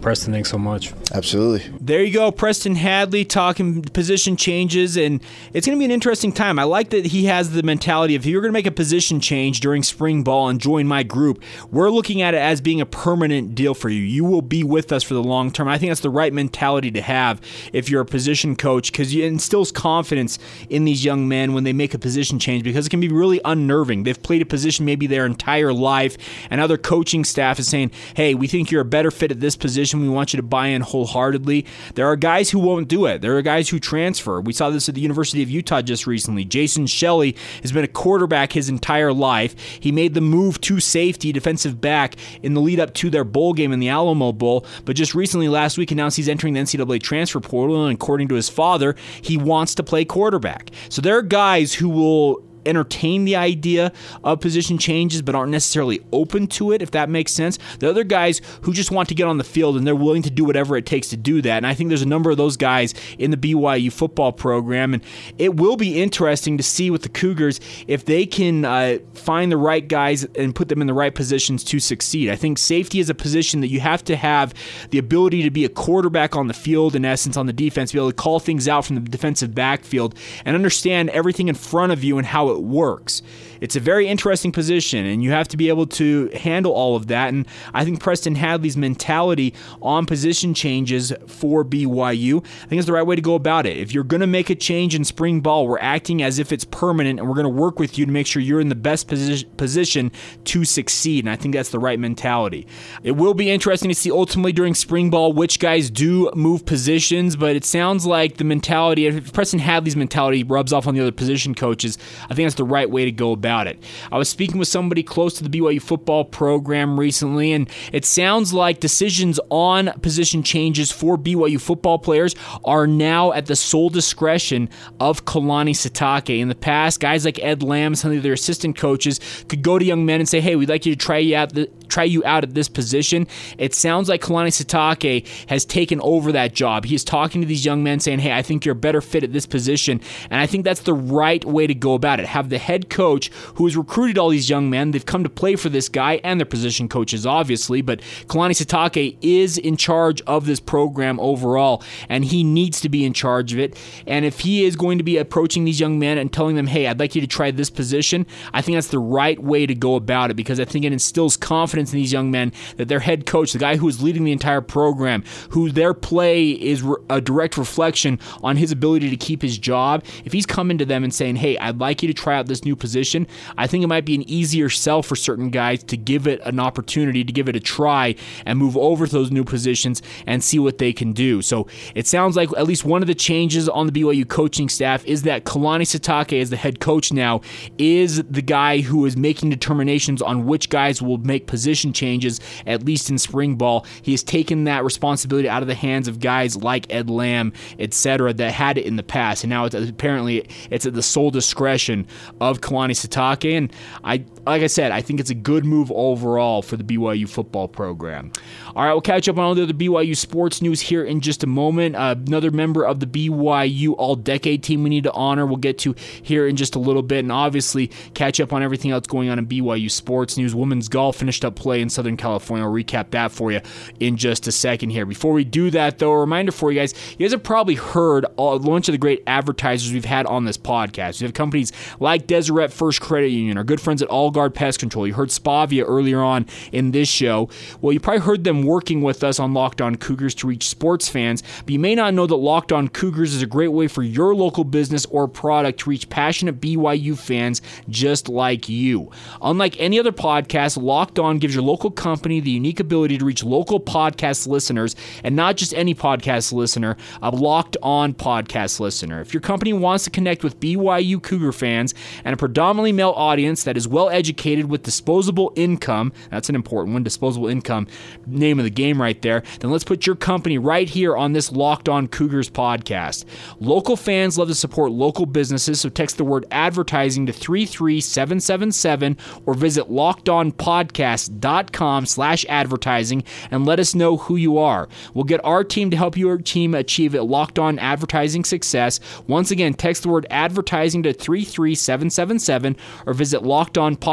Preston, 0.00 0.32
thanks 0.32 0.50
so 0.50 0.58
much. 0.58 0.92
Absolutely. 1.12 1.70
There 1.80 2.02
you 2.02 2.12
go, 2.12 2.30
Preston 2.30 2.74
Hadley 2.74 3.24
talking 3.24 3.82
position 3.82 4.36
changes, 4.36 4.96
and 4.96 5.22
it's 5.54 5.66
going 5.66 5.76
to 5.76 5.80
be 5.80 5.84
an 5.84 5.90
interesting 5.90 6.32
time. 6.32 6.58
I 6.58 6.64
like 6.64 6.90
that 6.90 7.06
he 7.06 7.24
has 7.26 7.52
the 7.52 7.62
mentality 7.62 8.14
of 8.14 8.22
if 8.22 8.26
you're 8.26 8.42
going 8.42 8.50
to 8.50 8.58
make 8.58 8.66
a 8.66 8.70
position 8.70 9.20
change 9.20 9.60
during 9.60 9.82
spring 9.82 10.22
ball 10.22 10.48
and 10.48 10.60
join 10.60 10.86
my 10.86 11.02
group, 11.02 11.42
we're 11.70 11.90
looking 11.90 12.20
at 12.20 12.34
it 12.34 12.38
as 12.38 12.60
being 12.60 12.80
a 12.80 12.86
permanent 12.86 13.54
deal 13.54 13.74
for 13.74 13.88
you. 13.88 14.02
You 14.02 14.24
will 14.24 14.42
be 14.42 14.62
with 14.62 14.92
us 14.92 15.02
for 15.02 15.14
the 15.14 15.22
long 15.22 15.50
term. 15.50 15.66
I 15.68 15.78
think 15.78 15.90
that's 15.90 16.00
the 16.00 16.10
right 16.10 16.32
mentality 16.32 16.90
to 16.90 17.00
have 17.00 17.40
if 17.72 17.88
you're 17.88 18.02
a 18.02 18.06
position 18.06 18.54
coach 18.54 18.92
because 18.92 19.14
it 19.14 19.24
instills 19.24 19.72
confidence 19.72 20.38
in 20.68 20.84
these 20.84 21.04
young 21.04 21.26
men 21.26 21.54
when 21.54 21.64
they 21.64 21.72
make 21.72 21.94
a 21.94 21.98
position 21.98 22.38
change 22.38 22.64
because 22.64 22.86
it 22.86 22.90
can 22.90 23.00
be 23.00 23.08
really 23.08 23.40
unnerving. 23.44 24.02
They've 24.02 24.22
played 24.22 24.42
a 24.42 24.46
position 24.46 24.84
maybe 24.84 25.06
their 25.06 25.24
entire 25.24 25.72
life, 25.72 26.16
and 26.50 26.60
other 26.60 26.76
coaching 26.76 27.24
staff 27.24 27.58
is 27.58 27.68
saying, 27.68 27.92
hey, 28.14 28.34
we 28.34 28.46
think 28.46 28.70
you're 28.70 28.82
a 28.82 28.84
better 28.84 29.10
fit 29.10 29.30
at 29.30 29.40
this 29.40 29.56
position. 29.56 30.00
We 30.00 30.08
want 30.08 30.32
you 30.32 30.36
to 30.38 30.42
buy 30.42 30.68
in 30.68 30.82
wholeheartedly. 30.98 31.64
There 31.94 32.06
are 32.06 32.16
guys 32.16 32.50
who 32.50 32.58
won't 32.58 32.88
do 32.88 33.06
it. 33.06 33.20
There 33.20 33.36
are 33.36 33.42
guys 33.42 33.68
who 33.68 33.78
transfer. 33.78 34.40
We 34.40 34.52
saw 34.52 34.70
this 34.70 34.88
at 34.88 34.94
the 34.94 35.00
University 35.00 35.42
of 35.42 35.50
Utah 35.50 35.82
just 35.82 36.06
recently. 36.06 36.44
Jason 36.44 36.86
Shelley 36.86 37.36
has 37.62 37.72
been 37.72 37.84
a 37.84 37.88
quarterback 37.88 38.52
his 38.52 38.68
entire 38.68 39.12
life. 39.12 39.58
He 39.80 39.92
made 39.92 40.14
the 40.14 40.20
move 40.20 40.60
to 40.62 40.80
safety, 40.80 41.32
defensive 41.32 41.80
back, 41.80 42.16
in 42.42 42.54
the 42.54 42.60
lead 42.60 42.80
up 42.80 42.94
to 42.94 43.10
their 43.10 43.24
bowl 43.24 43.52
game 43.52 43.72
in 43.72 43.80
the 43.80 43.88
Alamo 43.88 44.32
Bowl, 44.32 44.66
but 44.84 44.96
just 44.96 45.14
recently 45.14 45.48
last 45.48 45.78
week 45.78 45.90
announced 45.90 46.16
he's 46.16 46.28
entering 46.28 46.54
the 46.54 46.60
NCAA 46.60 47.02
transfer 47.02 47.40
portal, 47.40 47.84
and 47.84 47.94
according 47.94 48.28
to 48.28 48.34
his 48.34 48.48
father, 48.48 48.96
he 49.22 49.36
wants 49.36 49.74
to 49.76 49.82
play 49.82 50.04
quarterback. 50.04 50.70
So 50.88 51.00
there 51.02 51.16
are 51.16 51.22
guys 51.22 51.74
who 51.74 51.88
will 51.88 52.47
entertain 52.68 53.24
the 53.24 53.36
idea 53.36 53.92
of 54.24 54.40
position 54.40 54.78
changes 54.78 55.22
but 55.22 55.34
aren't 55.34 55.52
necessarily 55.52 56.00
open 56.12 56.46
to 56.48 56.72
it, 56.72 56.82
if 56.82 56.90
that 56.92 57.08
makes 57.08 57.32
sense. 57.32 57.58
The 57.78 57.88
other 57.88 58.04
guys 58.04 58.40
who 58.62 58.72
just 58.72 58.90
want 58.90 59.08
to 59.08 59.14
get 59.14 59.26
on 59.26 59.38
the 59.38 59.44
field 59.44 59.76
and 59.76 59.86
they're 59.86 59.96
willing 59.96 60.22
to 60.22 60.30
do 60.30 60.44
whatever 60.44 60.76
it 60.76 60.86
takes 60.86 61.08
to 61.08 61.16
do 61.16 61.42
that. 61.42 61.56
And 61.58 61.66
I 61.66 61.74
think 61.74 61.88
there's 61.88 62.02
a 62.02 62.06
number 62.06 62.30
of 62.30 62.36
those 62.36 62.56
guys 62.56 62.94
in 63.18 63.30
the 63.30 63.36
BYU 63.36 63.92
football 63.92 64.32
program. 64.32 64.94
And 64.94 65.02
it 65.38 65.56
will 65.56 65.76
be 65.76 66.00
interesting 66.00 66.56
to 66.56 66.62
see 66.62 66.90
with 66.90 67.02
the 67.02 67.08
Cougars 67.08 67.60
if 67.86 68.04
they 68.04 68.26
can 68.26 68.64
uh, 68.64 68.98
find 69.14 69.50
the 69.50 69.56
right 69.56 69.86
guys 69.86 70.24
and 70.24 70.54
put 70.54 70.68
them 70.68 70.80
in 70.80 70.86
the 70.86 70.94
right 70.94 71.14
positions 71.14 71.64
to 71.64 71.80
succeed. 71.80 72.30
I 72.30 72.36
think 72.36 72.58
safety 72.58 73.00
is 73.00 73.10
a 73.10 73.14
position 73.14 73.60
that 73.60 73.68
you 73.68 73.80
have 73.80 74.04
to 74.04 74.16
have 74.16 74.54
the 74.90 74.98
ability 74.98 75.42
to 75.42 75.50
be 75.50 75.64
a 75.64 75.68
quarterback 75.68 76.36
on 76.36 76.48
the 76.48 76.54
field, 76.54 76.94
in 76.94 77.04
essence, 77.04 77.36
on 77.36 77.46
the 77.46 77.52
defense, 77.52 77.92
be 77.92 77.98
able 77.98 78.10
to 78.10 78.16
call 78.16 78.40
things 78.40 78.68
out 78.68 78.84
from 78.84 78.96
the 78.96 79.02
defensive 79.02 79.54
backfield 79.54 80.14
and 80.44 80.54
understand 80.54 81.10
everything 81.10 81.48
in 81.48 81.54
front 81.54 81.92
of 81.92 82.04
you 82.04 82.18
and 82.18 82.26
how 82.26 82.50
it 82.50 82.57
works. 82.62 83.22
It's 83.60 83.76
a 83.76 83.80
very 83.80 84.06
interesting 84.06 84.52
position, 84.52 85.06
and 85.06 85.22
you 85.22 85.30
have 85.30 85.48
to 85.48 85.56
be 85.56 85.68
able 85.68 85.86
to 85.86 86.30
handle 86.34 86.72
all 86.72 86.96
of 86.96 87.08
that. 87.08 87.28
And 87.28 87.46
I 87.74 87.84
think 87.84 88.00
Preston 88.00 88.34
Hadley's 88.34 88.76
mentality 88.76 89.54
on 89.82 90.06
position 90.06 90.54
changes 90.54 91.12
for 91.26 91.64
BYU, 91.64 92.44
I 92.44 92.66
think 92.66 92.78
is 92.78 92.86
the 92.86 92.92
right 92.92 93.06
way 93.06 93.16
to 93.16 93.22
go 93.22 93.34
about 93.34 93.66
it. 93.66 93.76
If 93.76 93.92
you're 93.92 94.04
going 94.04 94.20
to 94.20 94.26
make 94.26 94.50
a 94.50 94.54
change 94.54 94.94
in 94.94 95.04
spring 95.04 95.40
ball, 95.40 95.66
we're 95.66 95.78
acting 95.80 96.22
as 96.22 96.38
if 96.38 96.52
it's 96.52 96.64
permanent, 96.64 97.18
and 97.18 97.28
we're 97.28 97.34
going 97.34 97.44
to 97.44 97.50
work 97.50 97.78
with 97.78 97.98
you 97.98 98.06
to 98.06 98.12
make 98.12 98.26
sure 98.26 98.42
you're 98.42 98.60
in 98.60 98.68
the 98.68 98.74
best 98.74 99.08
posi- 99.08 99.44
position 99.56 100.12
to 100.44 100.64
succeed. 100.64 101.24
And 101.24 101.30
I 101.30 101.36
think 101.36 101.54
that's 101.54 101.70
the 101.70 101.78
right 101.78 101.98
mentality. 101.98 102.66
It 103.02 103.12
will 103.12 103.34
be 103.34 103.50
interesting 103.50 103.88
to 103.88 103.94
see 103.94 104.10
ultimately 104.10 104.52
during 104.52 104.74
spring 104.74 105.10
ball 105.10 105.32
which 105.32 105.58
guys 105.58 105.90
do 105.90 106.30
move 106.34 106.64
positions, 106.66 107.36
but 107.36 107.56
it 107.56 107.64
sounds 107.64 108.06
like 108.06 108.36
the 108.36 108.44
mentality, 108.44 109.06
if 109.06 109.32
Preston 109.32 109.58
Hadley's 109.58 109.96
mentality 109.96 110.44
rubs 110.44 110.72
off 110.72 110.86
on 110.86 110.94
the 110.94 111.00
other 111.00 111.12
position 111.12 111.54
coaches, 111.54 111.98
I 112.24 112.34
think 112.34 112.46
that's 112.46 112.54
the 112.54 112.64
right 112.64 112.88
way 112.88 113.04
to 113.04 113.12
go 113.12 113.32
about 113.32 113.47
about 113.48 113.66
it. 113.66 113.82
I 114.12 114.18
was 114.18 114.28
speaking 114.28 114.58
with 114.58 114.68
somebody 114.68 115.02
close 115.02 115.32
to 115.38 115.42
the 115.42 115.48
BYU 115.48 115.80
football 115.80 116.22
program 116.22 117.00
recently, 117.00 117.52
and 117.52 117.66
it 117.94 118.04
sounds 118.04 118.52
like 118.52 118.78
decisions 118.78 119.40
on 119.48 119.90
position 120.02 120.42
changes 120.42 120.92
for 120.92 121.16
BYU 121.16 121.58
football 121.58 121.98
players 121.98 122.34
are 122.66 122.86
now 122.86 123.32
at 123.32 123.46
the 123.46 123.56
sole 123.56 123.88
discretion 123.88 124.68
of 125.00 125.24
Kalani 125.24 125.70
Sitake. 125.70 126.38
In 126.38 126.48
the 126.48 126.54
past, 126.54 127.00
guys 127.00 127.24
like 127.24 127.42
Ed 127.42 127.62
Lamb, 127.62 127.94
some 127.94 128.12
of 128.12 128.22
their 128.22 128.34
assistant 128.34 128.76
coaches, 128.76 129.18
could 129.48 129.62
go 129.62 129.78
to 129.78 129.84
young 129.84 130.04
men 130.04 130.20
and 130.20 130.28
say, 130.28 130.40
"Hey, 130.42 130.54
we'd 130.54 130.68
like 130.68 130.84
you 130.84 130.94
to 130.94 130.98
try 130.98 131.32
out 131.32 131.54
the, 131.54 131.70
try 131.88 132.04
you 132.04 132.22
out 132.24 132.44
at 132.44 132.54
this 132.54 132.68
position." 132.68 133.26
It 133.56 133.74
sounds 133.74 134.08
like 134.08 134.22
Kalani 134.22 134.48
Sitake 134.48 135.26
has 135.46 135.64
taken 135.64 136.00
over 136.02 136.32
that 136.32 136.54
job. 136.54 136.84
He 136.84 136.94
is 136.94 137.04
talking 137.04 137.40
to 137.40 137.46
these 137.46 137.64
young 137.64 137.82
men, 137.82 138.00
saying, 138.00 138.20
"Hey, 138.20 138.32
I 138.32 138.42
think 138.42 138.64
you're 138.64 138.72
a 138.72 138.76
better 138.76 139.00
fit 139.00 139.24
at 139.24 139.32
this 139.32 139.46
position," 139.46 140.00
and 140.30 140.40
I 140.40 140.46
think 140.46 140.64
that's 140.64 140.80
the 140.80 140.94
right 140.94 141.44
way 141.44 141.66
to 141.66 141.74
go 141.74 141.94
about 141.94 142.20
it. 142.20 142.26
Have 142.26 142.48
the 142.50 142.58
head 142.58 142.90
coach 142.90 143.30
who 143.54 143.64
has 143.66 143.76
recruited 143.76 144.18
all 144.18 144.28
these 144.28 144.50
young 144.50 144.70
men. 144.70 144.90
They've 144.90 145.04
come 145.04 145.22
to 145.22 145.30
play 145.30 145.56
for 145.56 145.68
this 145.68 145.88
guy 145.88 146.20
and 146.24 146.38
their 146.40 146.46
position 146.46 146.88
coaches, 146.88 147.26
obviously, 147.26 147.80
but 147.80 148.00
Kalani 148.26 148.52
Sitake 148.52 149.16
is 149.22 149.58
in 149.58 149.76
charge 149.76 150.20
of 150.22 150.46
this 150.46 150.60
program 150.60 151.18
overall, 151.20 151.82
and 152.08 152.24
he 152.24 152.44
needs 152.44 152.80
to 152.80 152.88
be 152.88 153.04
in 153.04 153.12
charge 153.12 153.52
of 153.52 153.58
it. 153.58 153.76
And 154.06 154.24
if 154.24 154.40
he 154.40 154.64
is 154.64 154.76
going 154.76 154.98
to 154.98 155.04
be 155.04 155.16
approaching 155.16 155.64
these 155.64 155.80
young 155.80 155.98
men 155.98 156.18
and 156.18 156.32
telling 156.32 156.56
them, 156.56 156.66
hey, 156.66 156.86
I'd 156.86 157.00
like 157.00 157.14
you 157.14 157.20
to 157.20 157.26
try 157.26 157.50
this 157.50 157.70
position, 157.70 158.26
I 158.52 158.62
think 158.62 158.76
that's 158.76 158.88
the 158.88 158.98
right 158.98 159.42
way 159.42 159.66
to 159.66 159.74
go 159.74 159.94
about 159.94 160.30
it 160.30 160.34
because 160.34 160.60
I 160.60 160.64
think 160.64 160.84
it 160.84 160.92
instills 160.92 161.36
confidence 161.36 161.77
in 161.78 161.86
these 161.86 162.12
young 162.12 162.30
men 162.30 162.52
that 162.76 162.88
their 162.88 163.00
head 163.00 163.26
coach, 163.26 163.52
the 163.52 163.58
guy 163.58 163.76
who 163.76 163.88
is 163.88 164.02
leading 164.02 164.24
the 164.24 164.32
entire 164.32 164.60
program, 164.60 165.24
who 165.50 165.70
their 165.70 165.94
play 165.94 166.50
is 166.50 166.84
a 167.10 167.20
direct 167.20 167.56
reflection 167.56 168.18
on 168.42 168.56
his 168.56 168.72
ability 168.72 169.10
to 169.10 169.16
keep 169.16 169.42
his 169.42 169.58
job, 169.58 170.04
if 170.24 170.32
he's 170.32 170.46
coming 170.46 170.78
to 170.78 170.84
them 170.84 171.04
and 171.04 171.14
saying, 171.14 171.36
hey, 171.36 171.56
I'd 171.58 171.78
like 171.78 172.02
you 172.02 172.08
to 172.08 172.14
try 172.14 172.36
out 172.36 172.46
this 172.46 172.64
new 172.64 172.76
position, 172.76 173.26
I 173.56 173.66
think 173.66 173.84
it 173.84 173.88
might 173.88 174.04
be 174.04 174.14
an 174.14 174.28
easier 174.28 174.68
sell 174.68 175.02
for 175.02 175.16
certain 175.16 175.50
guys 175.50 175.82
to 175.84 175.96
give 175.96 176.26
it 176.26 176.40
an 176.44 176.60
opportunity, 176.60 177.24
to 177.24 177.32
give 177.32 177.48
it 177.48 177.56
a 177.56 177.60
try, 177.60 178.14
and 178.44 178.58
move 178.58 178.76
over 178.76 179.06
to 179.06 179.12
those 179.12 179.30
new 179.30 179.44
positions 179.44 180.02
and 180.26 180.42
see 180.42 180.58
what 180.58 180.78
they 180.78 180.92
can 180.92 181.12
do. 181.12 181.42
So 181.42 181.66
it 181.94 182.06
sounds 182.06 182.36
like 182.36 182.50
at 182.56 182.66
least 182.66 182.84
one 182.84 183.02
of 183.02 183.06
the 183.06 183.14
changes 183.14 183.68
on 183.68 183.86
the 183.86 183.92
BYU 183.92 184.28
coaching 184.28 184.68
staff 184.68 185.04
is 185.04 185.22
that 185.22 185.44
Kalani 185.44 185.82
Sitake, 185.82 186.40
as 186.40 186.50
the 186.50 186.56
head 186.56 186.80
coach 186.80 187.12
now, 187.12 187.40
is 187.78 188.22
the 188.24 188.42
guy 188.42 188.80
who 188.80 189.06
is 189.06 189.16
making 189.16 189.50
determinations 189.50 190.22
on 190.22 190.46
which 190.46 190.70
guys 190.70 191.00
will 191.02 191.18
make 191.18 191.46
position 191.68 191.92
changes, 191.92 192.40
at 192.66 192.82
least 192.82 193.10
in 193.10 193.18
spring 193.18 193.56
ball. 193.56 193.84
He 194.00 194.12
has 194.12 194.22
taken 194.22 194.64
that 194.64 194.84
responsibility 194.84 195.50
out 195.50 195.60
of 195.60 195.68
the 195.68 195.74
hands 195.74 196.08
of 196.08 196.18
guys 196.18 196.56
like 196.56 196.90
Ed 196.90 197.10
Lamb, 197.10 197.52
etc., 197.78 198.32
that 198.32 198.52
had 198.52 198.78
it 198.78 198.86
in 198.86 198.96
the 198.96 199.02
past, 199.02 199.44
and 199.44 199.50
now 199.50 199.66
it's 199.66 199.74
apparently 199.74 200.48
it's 200.70 200.86
at 200.86 200.94
the 200.94 201.02
sole 201.02 201.30
discretion 201.30 202.06
of 202.40 202.62
Kalani 202.62 202.92
Sitake 202.92 203.54
and 203.54 203.70
I, 204.02 204.24
like 204.48 204.62
I 204.62 204.66
said, 204.66 204.92
I 204.92 205.02
think 205.02 205.20
it's 205.20 205.28
a 205.30 205.34
good 205.34 205.64
move 205.64 205.92
overall 205.92 206.62
for 206.62 206.76
the 206.76 206.84
BYU 206.84 207.28
football 207.28 207.68
program. 207.68 208.32
All 208.74 208.82
right, 208.82 208.92
we'll 208.92 209.02
catch 209.02 209.28
up 209.28 209.36
on 209.36 209.44
all 209.44 209.54
the 209.54 209.62
other 209.62 209.74
BYU 209.74 210.16
sports 210.16 210.62
news 210.62 210.80
here 210.80 211.04
in 211.04 211.20
just 211.20 211.44
a 211.44 211.46
moment. 211.46 211.96
Uh, 211.96 212.14
another 212.26 212.50
member 212.50 212.84
of 212.84 213.00
the 213.00 213.06
BYU 213.06 213.94
All 213.98 214.16
Decade 214.16 214.62
team 214.62 214.82
we 214.82 214.90
need 214.90 215.04
to 215.04 215.12
honor. 215.12 215.44
We'll 215.44 215.56
get 215.56 215.78
to 215.80 215.94
here 216.22 216.46
in 216.46 216.56
just 216.56 216.76
a 216.76 216.78
little 216.78 217.02
bit, 217.02 217.20
and 217.20 217.30
obviously 217.30 217.88
catch 218.14 218.40
up 218.40 218.52
on 218.54 218.62
everything 218.62 218.90
else 218.90 219.06
going 219.06 219.28
on 219.28 219.38
in 219.38 219.46
BYU 219.46 219.90
sports 219.90 220.38
news. 220.38 220.54
Women's 220.54 220.88
golf 220.88 221.16
finished 221.16 221.44
up 221.44 221.54
play 221.54 221.82
in 221.82 221.90
Southern 221.90 222.16
California. 222.16 222.64
I'll 222.64 222.72
recap 222.72 223.10
that 223.10 223.30
for 223.32 223.52
you 223.52 223.60
in 224.00 224.16
just 224.16 224.46
a 224.46 224.52
second 224.52 224.90
here. 224.90 225.04
Before 225.04 225.34
we 225.34 225.44
do 225.44 225.70
that, 225.72 225.98
though, 225.98 226.12
a 226.12 226.20
reminder 226.20 226.52
for 226.52 226.72
you 226.72 226.80
guys: 226.80 226.94
you 227.18 227.26
guys 227.26 227.32
have 227.32 227.42
probably 227.42 227.74
heard 227.74 228.24
a 228.38 228.58
bunch 228.58 228.88
of 228.88 228.92
the 228.92 228.98
great 228.98 229.22
advertisers 229.26 229.92
we've 229.92 230.06
had 230.06 230.24
on 230.24 230.46
this 230.46 230.56
podcast. 230.56 231.20
We 231.20 231.26
have 231.26 231.34
companies 231.34 231.70
like 232.00 232.26
Deseret 232.26 232.72
First 232.72 233.02
Credit 233.02 233.28
Union, 233.28 233.58
our 233.58 233.64
good 233.64 233.80
friends 233.80 234.00
at 234.00 234.08
All 234.08 234.30
Guard 234.38 234.54
Pest 234.54 234.78
Control. 234.78 235.04
You 235.04 235.14
heard 235.14 235.30
Spavia 235.30 235.82
earlier 235.84 236.22
on 236.22 236.46
in 236.70 236.92
this 236.92 237.08
show. 237.08 237.48
Well, 237.80 237.92
you 237.92 237.98
probably 237.98 238.20
heard 238.20 238.44
them 238.44 238.62
working 238.62 239.02
with 239.02 239.24
us 239.24 239.40
on 239.40 239.52
Locked 239.52 239.80
On 239.80 239.96
Cougars 239.96 240.32
to 240.36 240.46
reach 240.46 240.68
sports 240.68 241.08
fans, 241.08 241.42
but 241.64 241.70
you 241.70 241.80
may 241.80 241.96
not 241.96 242.14
know 242.14 242.24
that 242.24 242.36
Locked 242.36 242.70
On 242.70 242.86
Cougars 242.86 243.34
is 243.34 243.42
a 243.42 243.46
great 243.46 243.72
way 243.72 243.88
for 243.88 244.04
your 244.04 244.36
local 244.36 244.62
business 244.62 245.06
or 245.06 245.26
product 245.26 245.80
to 245.80 245.90
reach 245.90 246.08
passionate 246.08 246.60
BYU 246.60 247.18
fans 247.18 247.62
just 247.88 248.28
like 248.28 248.68
you. 248.68 249.10
Unlike 249.42 249.80
any 249.80 249.98
other 249.98 250.12
podcast, 250.12 250.80
Locked 250.80 251.18
On 251.18 251.38
gives 251.38 251.56
your 251.56 251.64
local 251.64 251.90
company 251.90 252.38
the 252.38 252.52
unique 252.52 252.78
ability 252.78 253.18
to 253.18 253.24
reach 253.24 253.42
local 253.42 253.80
podcast 253.80 254.46
listeners, 254.46 254.94
and 255.24 255.34
not 255.34 255.56
just 255.56 255.74
any 255.74 255.96
podcast 255.96 256.52
listener, 256.52 256.96
a 257.22 257.34
Locked 257.34 257.76
On 257.82 258.14
podcast 258.14 258.78
listener. 258.78 259.20
If 259.20 259.34
your 259.34 259.40
company 259.40 259.72
wants 259.72 260.04
to 260.04 260.10
connect 260.10 260.44
with 260.44 260.60
BYU 260.60 261.20
Cougar 261.20 261.50
fans 261.50 261.92
and 262.24 262.34
a 262.34 262.36
predominantly 262.36 262.92
male 262.92 263.14
audience 263.16 263.64
that 263.64 263.76
is 263.76 263.88
well 263.88 264.08
educated 264.10 264.27
with 264.68 264.82
disposable 264.82 265.52
income, 265.56 266.12
that's 266.30 266.48
an 266.48 266.54
important 266.54 266.94
one, 266.94 267.02
disposable 267.02 267.48
income, 267.48 267.86
name 268.26 268.58
of 268.58 268.64
the 268.64 268.70
game 268.70 268.98
right 269.00 269.20
there, 269.22 269.42
then 269.60 269.70
let's 269.70 269.84
put 269.84 270.06
your 270.06 270.16
company 270.16 270.58
right 270.58 270.88
here 270.88 271.16
on 271.16 271.32
this 271.32 271.52
Locked 271.52 271.88
On 271.88 272.08
Cougars 272.08 272.50
podcast. 272.50 273.24
Local 273.60 273.96
fans 273.96 274.38
love 274.38 274.48
to 274.48 274.54
support 274.54 274.92
local 274.92 275.26
businesses, 275.26 275.80
so 275.80 275.88
text 275.88 276.16
the 276.16 276.24
word 276.24 276.46
advertising 276.50 277.26
to 277.26 277.32
33777 277.32 279.16
or 279.46 279.54
visit 279.54 279.88
lockedonpodcast.com 279.88 282.06
slash 282.06 282.46
advertising 282.48 283.24
and 283.50 283.66
let 283.66 283.80
us 283.80 283.94
know 283.94 284.16
who 284.16 284.36
you 284.36 284.58
are. 284.58 284.88
We'll 285.14 285.24
get 285.24 285.44
our 285.44 285.64
team 285.64 285.90
to 285.90 285.96
help 285.96 286.16
your 286.16 286.38
team 286.38 286.74
achieve 286.74 287.14
a 287.14 287.22
Locked 287.22 287.58
On 287.58 287.78
advertising 287.78 288.44
success. 288.44 289.00
Once 289.26 289.50
again, 289.50 289.74
text 289.74 290.02
the 290.02 290.08
word 290.08 290.26
advertising 290.30 291.02
to 291.04 291.12
33777 291.12 292.76
or 293.06 293.14
visit 293.14 293.42
lockedonpodcast.com 293.42 294.07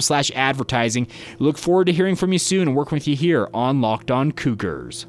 slash 0.00 0.30
advertising. 0.34 1.06
look 1.38 1.58
forward 1.58 1.86
to 1.86 1.92
hearing 1.92 2.16
from 2.16 2.32
you 2.32 2.38
soon 2.38 2.68
and 2.68 2.76
working 2.76 2.96
with 2.96 3.06
you 3.06 3.16
here 3.16 3.48
on 3.52 3.80
Locked 3.80 4.10
On 4.10 4.32
Cougars. 4.32 5.06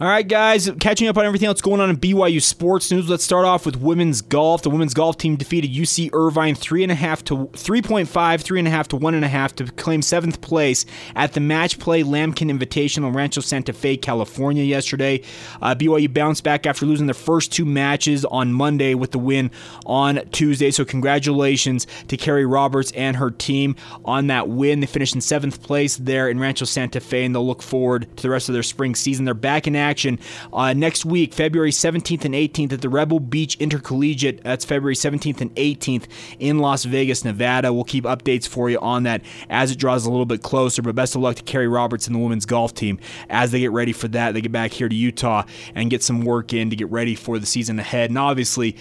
All 0.00 0.08
right, 0.08 0.26
guys, 0.26 0.70
catching 0.80 1.08
up 1.08 1.18
on 1.18 1.26
everything 1.26 1.46
else 1.46 1.60
going 1.60 1.78
on 1.78 1.90
in 1.90 1.98
BYU 1.98 2.40
sports 2.40 2.90
news. 2.90 3.10
Let's 3.10 3.22
start 3.22 3.44
off 3.44 3.66
with 3.66 3.76
women's 3.76 4.22
golf. 4.22 4.62
The 4.62 4.70
women's 4.70 4.94
golf 4.94 5.18
team 5.18 5.36
defeated 5.36 5.74
UC 5.74 6.08
Irvine 6.14 6.54
three 6.54 6.82
and 6.82 6.90
a 6.90 6.94
half 6.94 7.22
to 7.24 7.50
three 7.52 7.82
point 7.82 8.08
five, 8.08 8.40
three 8.40 8.58
and 8.58 8.66
a 8.66 8.70
half 8.70 8.88
to 8.88 8.96
one 8.96 9.12
and 9.12 9.26
a 9.26 9.28
half 9.28 9.54
to 9.56 9.66
claim 9.72 10.00
seventh 10.00 10.40
place 10.40 10.86
at 11.16 11.34
the 11.34 11.40
Match 11.40 11.78
Play 11.78 12.02
Lamkin 12.02 12.50
Invitational 12.50 13.08
in 13.08 13.12
Rancho 13.12 13.42
Santa 13.42 13.74
Fe, 13.74 13.98
California. 13.98 14.64
Yesterday, 14.64 15.20
uh, 15.60 15.74
BYU 15.74 16.10
bounced 16.14 16.44
back 16.44 16.64
after 16.64 16.86
losing 16.86 17.06
their 17.06 17.12
first 17.12 17.52
two 17.52 17.66
matches 17.66 18.24
on 18.24 18.54
Monday 18.54 18.94
with 18.94 19.10
the 19.10 19.18
win 19.18 19.50
on 19.84 20.26
Tuesday. 20.32 20.70
So 20.70 20.82
congratulations 20.82 21.86
to 22.08 22.16
Carrie 22.16 22.46
Roberts 22.46 22.90
and 22.92 23.18
her 23.18 23.30
team 23.30 23.76
on 24.06 24.28
that 24.28 24.48
win. 24.48 24.80
They 24.80 24.86
finished 24.86 25.14
in 25.14 25.20
seventh 25.20 25.62
place 25.62 25.98
there 25.98 26.30
in 26.30 26.40
Rancho 26.40 26.64
Santa 26.64 27.00
Fe, 27.00 27.26
and 27.26 27.34
they'll 27.34 27.46
look 27.46 27.60
forward 27.60 28.08
to 28.16 28.22
the 28.22 28.30
rest 28.30 28.48
of 28.48 28.54
their 28.54 28.62
spring 28.62 28.94
season. 28.94 29.26
They're 29.26 29.34
back 29.34 29.66
in 29.66 29.76
action 29.76 29.89
action 29.90 30.20
uh, 30.52 30.72
next 30.72 31.04
week, 31.04 31.34
February 31.34 31.72
17th 31.72 32.24
and 32.24 32.34
18th 32.34 32.72
at 32.72 32.80
the 32.80 32.88
Rebel 32.88 33.18
Beach 33.18 33.56
Intercollegiate. 33.56 34.42
That's 34.44 34.64
February 34.64 34.94
17th 34.94 35.40
and 35.40 35.54
18th 35.56 36.06
in 36.38 36.58
Las 36.60 36.84
Vegas, 36.84 37.24
Nevada. 37.24 37.72
We'll 37.72 37.84
keep 37.84 38.04
updates 38.04 38.46
for 38.46 38.70
you 38.70 38.78
on 38.78 39.02
that 39.02 39.22
as 39.48 39.72
it 39.72 39.78
draws 39.78 40.06
a 40.06 40.10
little 40.10 40.26
bit 40.26 40.42
closer. 40.42 40.80
But 40.80 40.94
best 40.94 41.16
of 41.16 41.22
luck 41.22 41.36
to 41.36 41.42
Carrie 41.42 41.68
Roberts 41.68 42.06
and 42.06 42.14
the 42.14 42.20
women's 42.20 42.46
golf 42.46 42.72
team 42.72 43.00
as 43.28 43.50
they 43.50 43.60
get 43.60 43.72
ready 43.72 43.92
for 43.92 44.06
that. 44.08 44.32
They 44.32 44.40
get 44.40 44.52
back 44.52 44.72
here 44.72 44.88
to 44.88 44.94
Utah 44.94 45.42
and 45.74 45.90
get 45.90 46.04
some 46.04 46.20
work 46.24 46.52
in 46.52 46.70
to 46.70 46.76
get 46.76 46.90
ready 46.90 47.16
for 47.16 47.40
the 47.40 47.46
season 47.46 47.78
ahead. 47.80 48.10
And 48.10 48.18
obviously, 48.18 48.76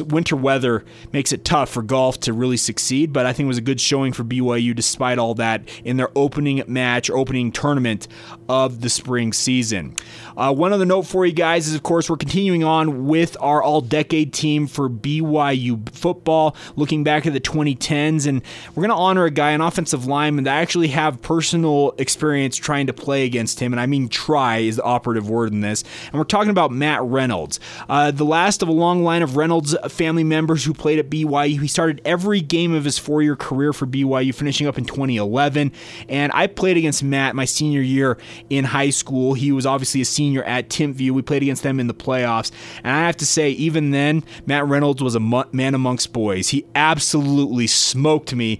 winter 0.00 0.36
weather 0.36 0.84
makes 1.12 1.32
it 1.32 1.44
tough 1.44 1.70
for 1.70 1.82
golf 1.82 2.20
to 2.20 2.32
really 2.32 2.56
succeed, 2.56 3.12
but 3.12 3.26
I 3.26 3.32
think 3.32 3.46
it 3.46 3.48
was 3.48 3.58
a 3.58 3.62
good 3.62 3.80
showing 3.80 4.12
for 4.12 4.24
BYU 4.24 4.74
despite 4.74 5.18
all 5.18 5.34
that 5.34 5.68
in 5.84 5.96
their 5.96 6.10
opening 6.16 6.62
match, 6.66 7.10
opening 7.10 7.50
tournament 7.50 8.06
of 8.48 8.80
the 8.80 8.88
spring 8.88 9.32
season. 9.32 9.96
Uh, 10.36 10.41
one 10.50 10.72
other 10.72 10.86
note 10.86 11.02
for 11.02 11.26
you 11.26 11.32
guys 11.32 11.68
is, 11.68 11.74
of 11.74 11.82
course, 11.82 12.08
we're 12.08 12.16
continuing 12.16 12.64
on 12.64 13.06
with 13.06 13.36
our 13.40 13.62
all 13.62 13.82
decade 13.82 14.32
team 14.32 14.66
for 14.66 14.88
BYU 14.88 15.88
football, 15.90 16.56
looking 16.74 17.04
back 17.04 17.26
at 17.26 17.34
the 17.34 17.40
2010s. 17.40 18.26
And 18.26 18.42
we're 18.74 18.80
going 18.80 18.88
to 18.88 18.96
honor 18.96 19.26
a 19.26 19.30
guy, 19.30 19.50
an 19.50 19.60
offensive 19.60 20.06
lineman 20.06 20.44
that 20.44 20.56
I 20.56 20.60
actually 20.62 20.88
have 20.88 21.20
personal 21.22 21.94
experience 21.98 22.56
trying 22.56 22.86
to 22.86 22.92
play 22.92 23.24
against 23.24 23.60
him. 23.60 23.72
And 23.72 23.80
I 23.80 23.86
mean, 23.86 24.08
try 24.08 24.58
is 24.58 24.76
the 24.76 24.82
operative 24.82 25.28
word 25.28 25.52
in 25.52 25.60
this. 25.60 25.84
And 26.06 26.14
we're 26.14 26.24
talking 26.24 26.50
about 26.50 26.72
Matt 26.72 27.02
Reynolds, 27.02 27.60
uh, 27.88 28.10
the 28.10 28.24
last 28.24 28.62
of 28.62 28.68
a 28.68 28.72
long 28.72 29.04
line 29.04 29.22
of 29.22 29.36
Reynolds 29.36 29.76
family 29.88 30.24
members 30.24 30.64
who 30.64 30.72
played 30.72 30.98
at 30.98 31.10
BYU. 31.10 31.60
He 31.60 31.68
started 31.68 32.00
every 32.04 32.40
game 32.40 32.72
of 32.72 32.84
his 32.84 32.98
four 32.98 33.22
year 33.22 33.36
career 33.36 33.72
for 33.72 33.86
BYU, 33.86 34.34
finishing 34.34 34.66
up 34.66 34.78
in 34.78 34.86
2011. 34.86 35.72
And 36.08 36.32
I 36.34 36.46
played 36.46 36.76
against 36.76 37.02
Matt 37.02 37.36
my 37.36 37.44
senior 37.44 37.82
year 37.82 38.16
in 38.48 38.64
high 38.64 38.90
school. 38.90 39.34
He 39.34 39.52
was 39.52 39.66
obviously 39.66 40.00
a 40.00 40.04
senior 40.04 40.31
at 40.44 40.68
Timpview. 40.68 41.10
We 41.10 41.22
played 41.22 41.42
against 41.42 41.62
them 41.62 41.78
in 41.78 41.86
the 41.86 41.94
playoffs. 41.94 42.50
And 42.82 42.94
I 42.94 43.06
have 43.06 43.16
to 43.18 43.26
say, 43.26 43.50
even 43.50 43.90
then, 43.90 44.24
Matt 44.46 44.66
Reynolds 44.66 45.02
was 45.02 45.14
a 45.14 45.20
man 45.20 45.74
amongst 45.74 46.12
boys. 46.12 46.48
He 46.48 46.64
absolutely 46.74 47.66
smoked 47.66 48.34
me 48.34 48.58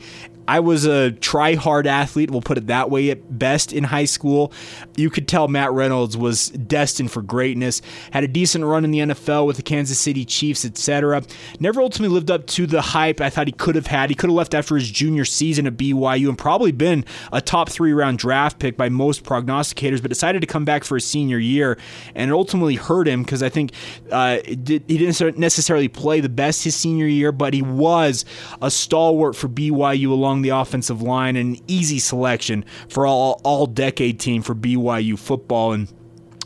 I 0.53 0.61
was 0.61 0.85
a 0.85 1.12
try 1.12 1.55
hard 1.55 1.87
athlete, 1.87 2.31
we'll 2.31 2.43
put 2.43 2.59
it 2.59 2.67
that 2.67 2.91
way 2.91 3.09
at 3.09 3.38
best 3.38 3.73
in 3.73 3.85
high 3.85 4.05
school. 4.05 4.53
You 4.97 5.09
could 5.09 5.27
tell 5.27 5.49
Matt 5.49 5.73
Reynolds 5.73 6.15
was 6.15 6.51
destined 6.51 7.11
for 7.11 7.23
greatness. 7.23 7.81
Had 8.11 8.23
a 8.23 8.29
decent 8.29 8.62
run 8.67 8.85
in 8.85 8.91
the 8.91 8.99
NFL 8.99 9.47
with 9.47 9.57
the 9.57 9.62
Kansas 9.62 9.99
City 9.99 10.27
Chiefs, 10.27 10.67
etc. 10.67 11.23
Never 11.59 11.81
ultimately 11.81 12.12
lived 12.12 12.31
up 12.31 12.47
to 12.49 12.67
the 12.67 12.83
hype 12.83 13.19
I 13.23 13.31
thought 13.31 13.47
he 13.47 13.55
could 13.55 13.77
have 13.77 13.87
had. 13.87 14.11
He 14.11 14.15
could 14.15 14.29
have 14.29 14.37
left 14.37 14.53
after 14.53 14.75
his 14.75 14.91
junior 14.91 15.25
season 15.25 15.67
at 15.67 15.79
BYU 15.79 16.29
and 16.29 16.37
probably 16.37 16.71
been 16.71 17.07
a 17.33 17.41
top 17.41 17.71
three 17.71 17.95
round 17.95 18.19
draft 18.19 18.59
pick 18.59 18.77
by 18.77 18.91
most 18.91 19.25
prognosticators, 19.25 20.03
but 20.03 20.11
decided 20.11 20.43
to 20.43 20.47
come 20.47 20.67
back 20.67 20.85
for 20.85 20.97
his 20.97 21.07
senior 21.07 21.38
year, 21.38 21.79
and 22.15 22.31
it 22.31 22.35
ultimately 22.35 22.75
hurt 22.75 23.09
him 23.09 23.23
because 23.23 23.43
I 23.43 23.49
think 23.49 23.73
uh, 24.11 24.41
he 24.45 24.57
didn't 24.57 25.38
necessarily 25.38 25.88
play 25.88 26.21
the 26.21 26.29
best 26.29 26.62
his 26.65 26.77
senior 26.77 27.07
year, 27.07 27.33
but 27.33 27.55
he 27.55 27.62
was 27.62 28.27
a 28.61 28.71
stalwart 28.71 29.35
for 29.35 29.49
BYU 29.49 30.11
along 30.11 30.42
along 30.42 30.42
the 30.43 30.51
offensive 30.51 31.03
line, 31.03 31.37
an 31.37 31.57
easy 31.67 31.99
selection 31.99 32.65
for 32.89 33.07
all 33.07 33.41
all 33.45 33.67
decade 33.67 34.21
team 34.21 34.43
for 34.43 34.55
BYU 34.55 35.19
football 35.19 35.73
and. 35.73 35.93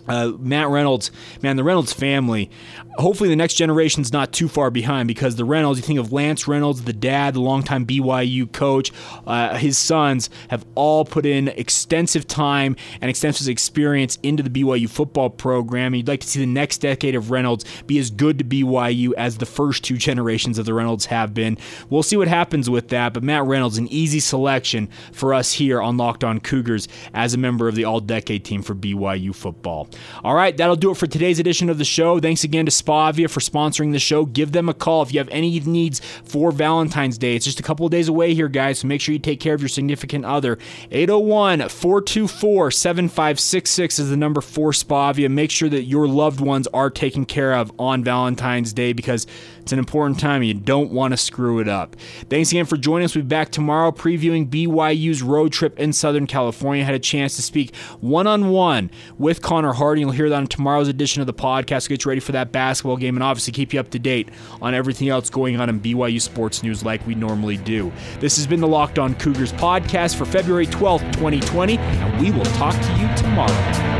Uh, 0.08 0.32
Matt 0.38 0.68
Reynolds, 0.68 1.10
man, 1.42 1.56
the 1.56 1.64
Reynolds 1.64 1.92
family 1.92 2.50
hopefully 2.98 3.28
the 3.28 3.36
next 3.36 3.54
generation's 3.54 4.12
not 4.12 4.32
too 4.32 4.48
far 4.48 4.70
behind 4.70 5.08
because 5.08 5.36
the 5.36 5.44
Reynolds, 5.44 5.78
you 5.78 5.84
think 5.84 5.98
of 5.98 6.12
Lance 6.12 6.48
Reynolds, 6.48 6.82
the 6.82 6.92
dad, 6.92 7.34
the 7.34 7.40
longtime 7.40 7.86
BYU 7.86 8.50
coach, 8.50 8.92
uh, 9.26 9.56
his 9.56 9.76
sons 9.78 10.30
have 10.48 10.64
all 10.74 11.04
put 11.04 11.26
in 11.26 11.48
extensive 11.48 12.26
time 12.26 12.76
and 13.00 13.10
extensive 13.10 13.48
experience 13.48 14.18
into 14.22 14.42
the 14.42 14.50
BYU 14.50 14.88
football 14.88 15.30
program. 15.30 15.92
And 15.92 15.96
you'd 15.96 16.08
like 16.08 16.20
to 16.20 16.28
see 16.28 16.40
the 16.40 16.46
next 16.46 16.78
decade 16.78 17.14
of 17.14 17.30
Reynolds 17.30 17.64
be 17.86 17.98
as 17.98 18.10
good 18.10 18.38
to 18.38 18.44
BYU 18.44 19.12
as 19.16 19.38
the 19.38 19.46
first 19.46 19.84
two 19.84 19.96
generations 19.96 20.58
of 20.58 20.66
the 20.66 20.74
Reynolds 20.74 21.06
have 21.06 21.34
been. 21.34 21.58
We'll 21.90 22.02
see 22.02 22.16
what 22.16 22.28
happens 22.28 22.70
with 22.70 22.88
that, 22.88 23.12
but 23.12 23.22
Matt 23.22 23.44
Reynolds, 23.44 23.78
an 23.78 23.88
easy 23.88 24.20
selection 24.20 24.88
for 25.12 25.34
us 25.34 25.52
here 25.52 25.80
on 25.80 25.96
Locked 25.96 26.24
On 26.24 26.40
Cougars 26.40 26.88
as 27.12 27.34
a 27.34 27.38
member 27.38 27.68
of 27.68 27.74
the 27.74 27.84
all 27.84 28.00
decade 28.00 28.44
team 28.44 28.62
for 28.62 28.74
BYU 28.74 29.34
football. 29.34 29.88
All 30.24 30.34
right, 30.34 30.56
that'll 30.56 30.76
do 30.76 30.90
it 30.90 30.96
for 30.96 31.06
today's 31.06 31.38
edition 31.38 31.68
of 31.68 31.78
the 31.78 31.84
show. 31.84 32.20
Thanks 32.20 32.44
again 32.44 32.66
to 32.66 32.72
Spavia 32.72 33.30
for 33.30 33.40
sponsoring 33.40 33.92
the 33.92 33.98
show. 33.98 34.24
Give 34.24 34.52
them 34.52 34.68
a 34.68 34.74
call 34.74 35.02
if 35.02 35.12
you 35.12 35.18
have 35.18 35.28
any 35.28 35.58
needs 35.60 36.00
for 36.24 36.52
Valentine's 36.52 37.18
Day. 37.18 37.34
It's 37.34 37.44
just 37.44 37.60
a 37.60 37.62
couple 37.62 37.86
of 37.86 37.92
days 37.92 38.08
away 38.08 38.34
here, 38.34 38.48
guys, 38.48 38.80
so 38.80 38.88
make 38.88 39.00
sure 39.00 39.12
you 39.12 39.18
take 39.18 39.40
care 39.40 39.54
of 39.54 39.60
your 39.60 39.68
significant 39.68 40.24
other. 40.24 40.58
801 40.90 41.68
424 41.68 42.70
7566 42.70 43.98
is 43.98 44.10
the 44.10 44.16
number 44.16 44.40
for 44.40 44.72
Spavia. 44.72 45.30
Make 45.30 45.50
sure 45.50 45.68
that 45.68 45.84
your 45.84 46.06
loved 46.06 46.40
ones 46.40 46.66
are 46.68 46.90
taken 46.90 47.24
care 47.24 47.54
of 47.54 47.72
on 47.78 48.04
Valentine's 48.04 48.72
Day 48.72 48.92
because 48.92 49.26
it's 49.66 49.72
an 49.72 49.78
important 49.80 50.20
time 50.20 50.42
and 50.42 50.48
you 50.48 50.54
don't 50.54 50.92
want 50.92 51.12
to 51.12 51.16
screw 51.16 51.58
it 51.58 51.68
up. 51.68 51.96
Thanks 52.30 52.52
again 52.52 52.66
for 52.66 52.76
joining 52.76 53.06
us. 53.06 53.16
We'll 53.16 53.24
be 53.24 53.28
back 53.28 53.50
tomorrow 53.50 53.90
previewing 53.90 54.48
BYU's 54.48 55.22
road 55.22 55.52
trip 55.52 55.78
in 55.78 55.92
Southern 55.92 56.26
California. 56.28 56.82
I 56.84 56.86
had 56.86 56.94
a 56.94 57.00
chance 57.00 57.34
to 57.36 57.42
speak 57.42 57.74
one 58.00 58.26
on 58.26 58.50
one 58.50 58.90
with 59.18 59.42
Connor 59.42 59.72
Harding. 59.86 60.02
You'll 60.02 60.10
hear 60.10 60.28
that 60.28 60.34
on 60.34 60.48
tomorrow's 60.48 60.88
edition 60.88 61.20
of 61.20 61.28
the 61.28 61.32
podcast. 61.32 61.88
Get 61.88 62.04
you 62.04 62.08
ready 62.08 62.20
for 62.20 62.32
that 62.32 62.50
basketball 62.50 62.96
game 62.96 63.14
and 63.14 63.22
obviously 63.22 63.52
keep 63.52 63.72
you 63.72 63.78
up 63.78 63.88
to 63.90 64.00
date 64.00 64.30
on 64.60 64.74
everything 64.74 65.08
else 65.08 65.30
going 65.30 65.60
on 65.60 65.68
in 65.68 65.78
BYU 65.78 66.20
sports 66.20 66.64
news 66.64 66.84
like 66.84 67.06
we 67.06 67.14
normally 67.14 67.56
do. 67.56 67.92
This 68.18 68.34
has 68.36 68.48
been 68.48 68.58
the 68.58 68.66
Locked 68.66 68.98
On 68.98 69.14
Cougars 69.14 69.52
podcast 69.52 70.16
for 70.16 70.24
February 70.24 70.66
12th, 70.66 71.12
2020, 71.12 71.78
and 71.78 72.20
we 72.20 72.32
will 72.32 72.44
talk 72.46 72.74
to 72.74 72.92
you 73.00 73.16
tomorrow. 73.16 73.95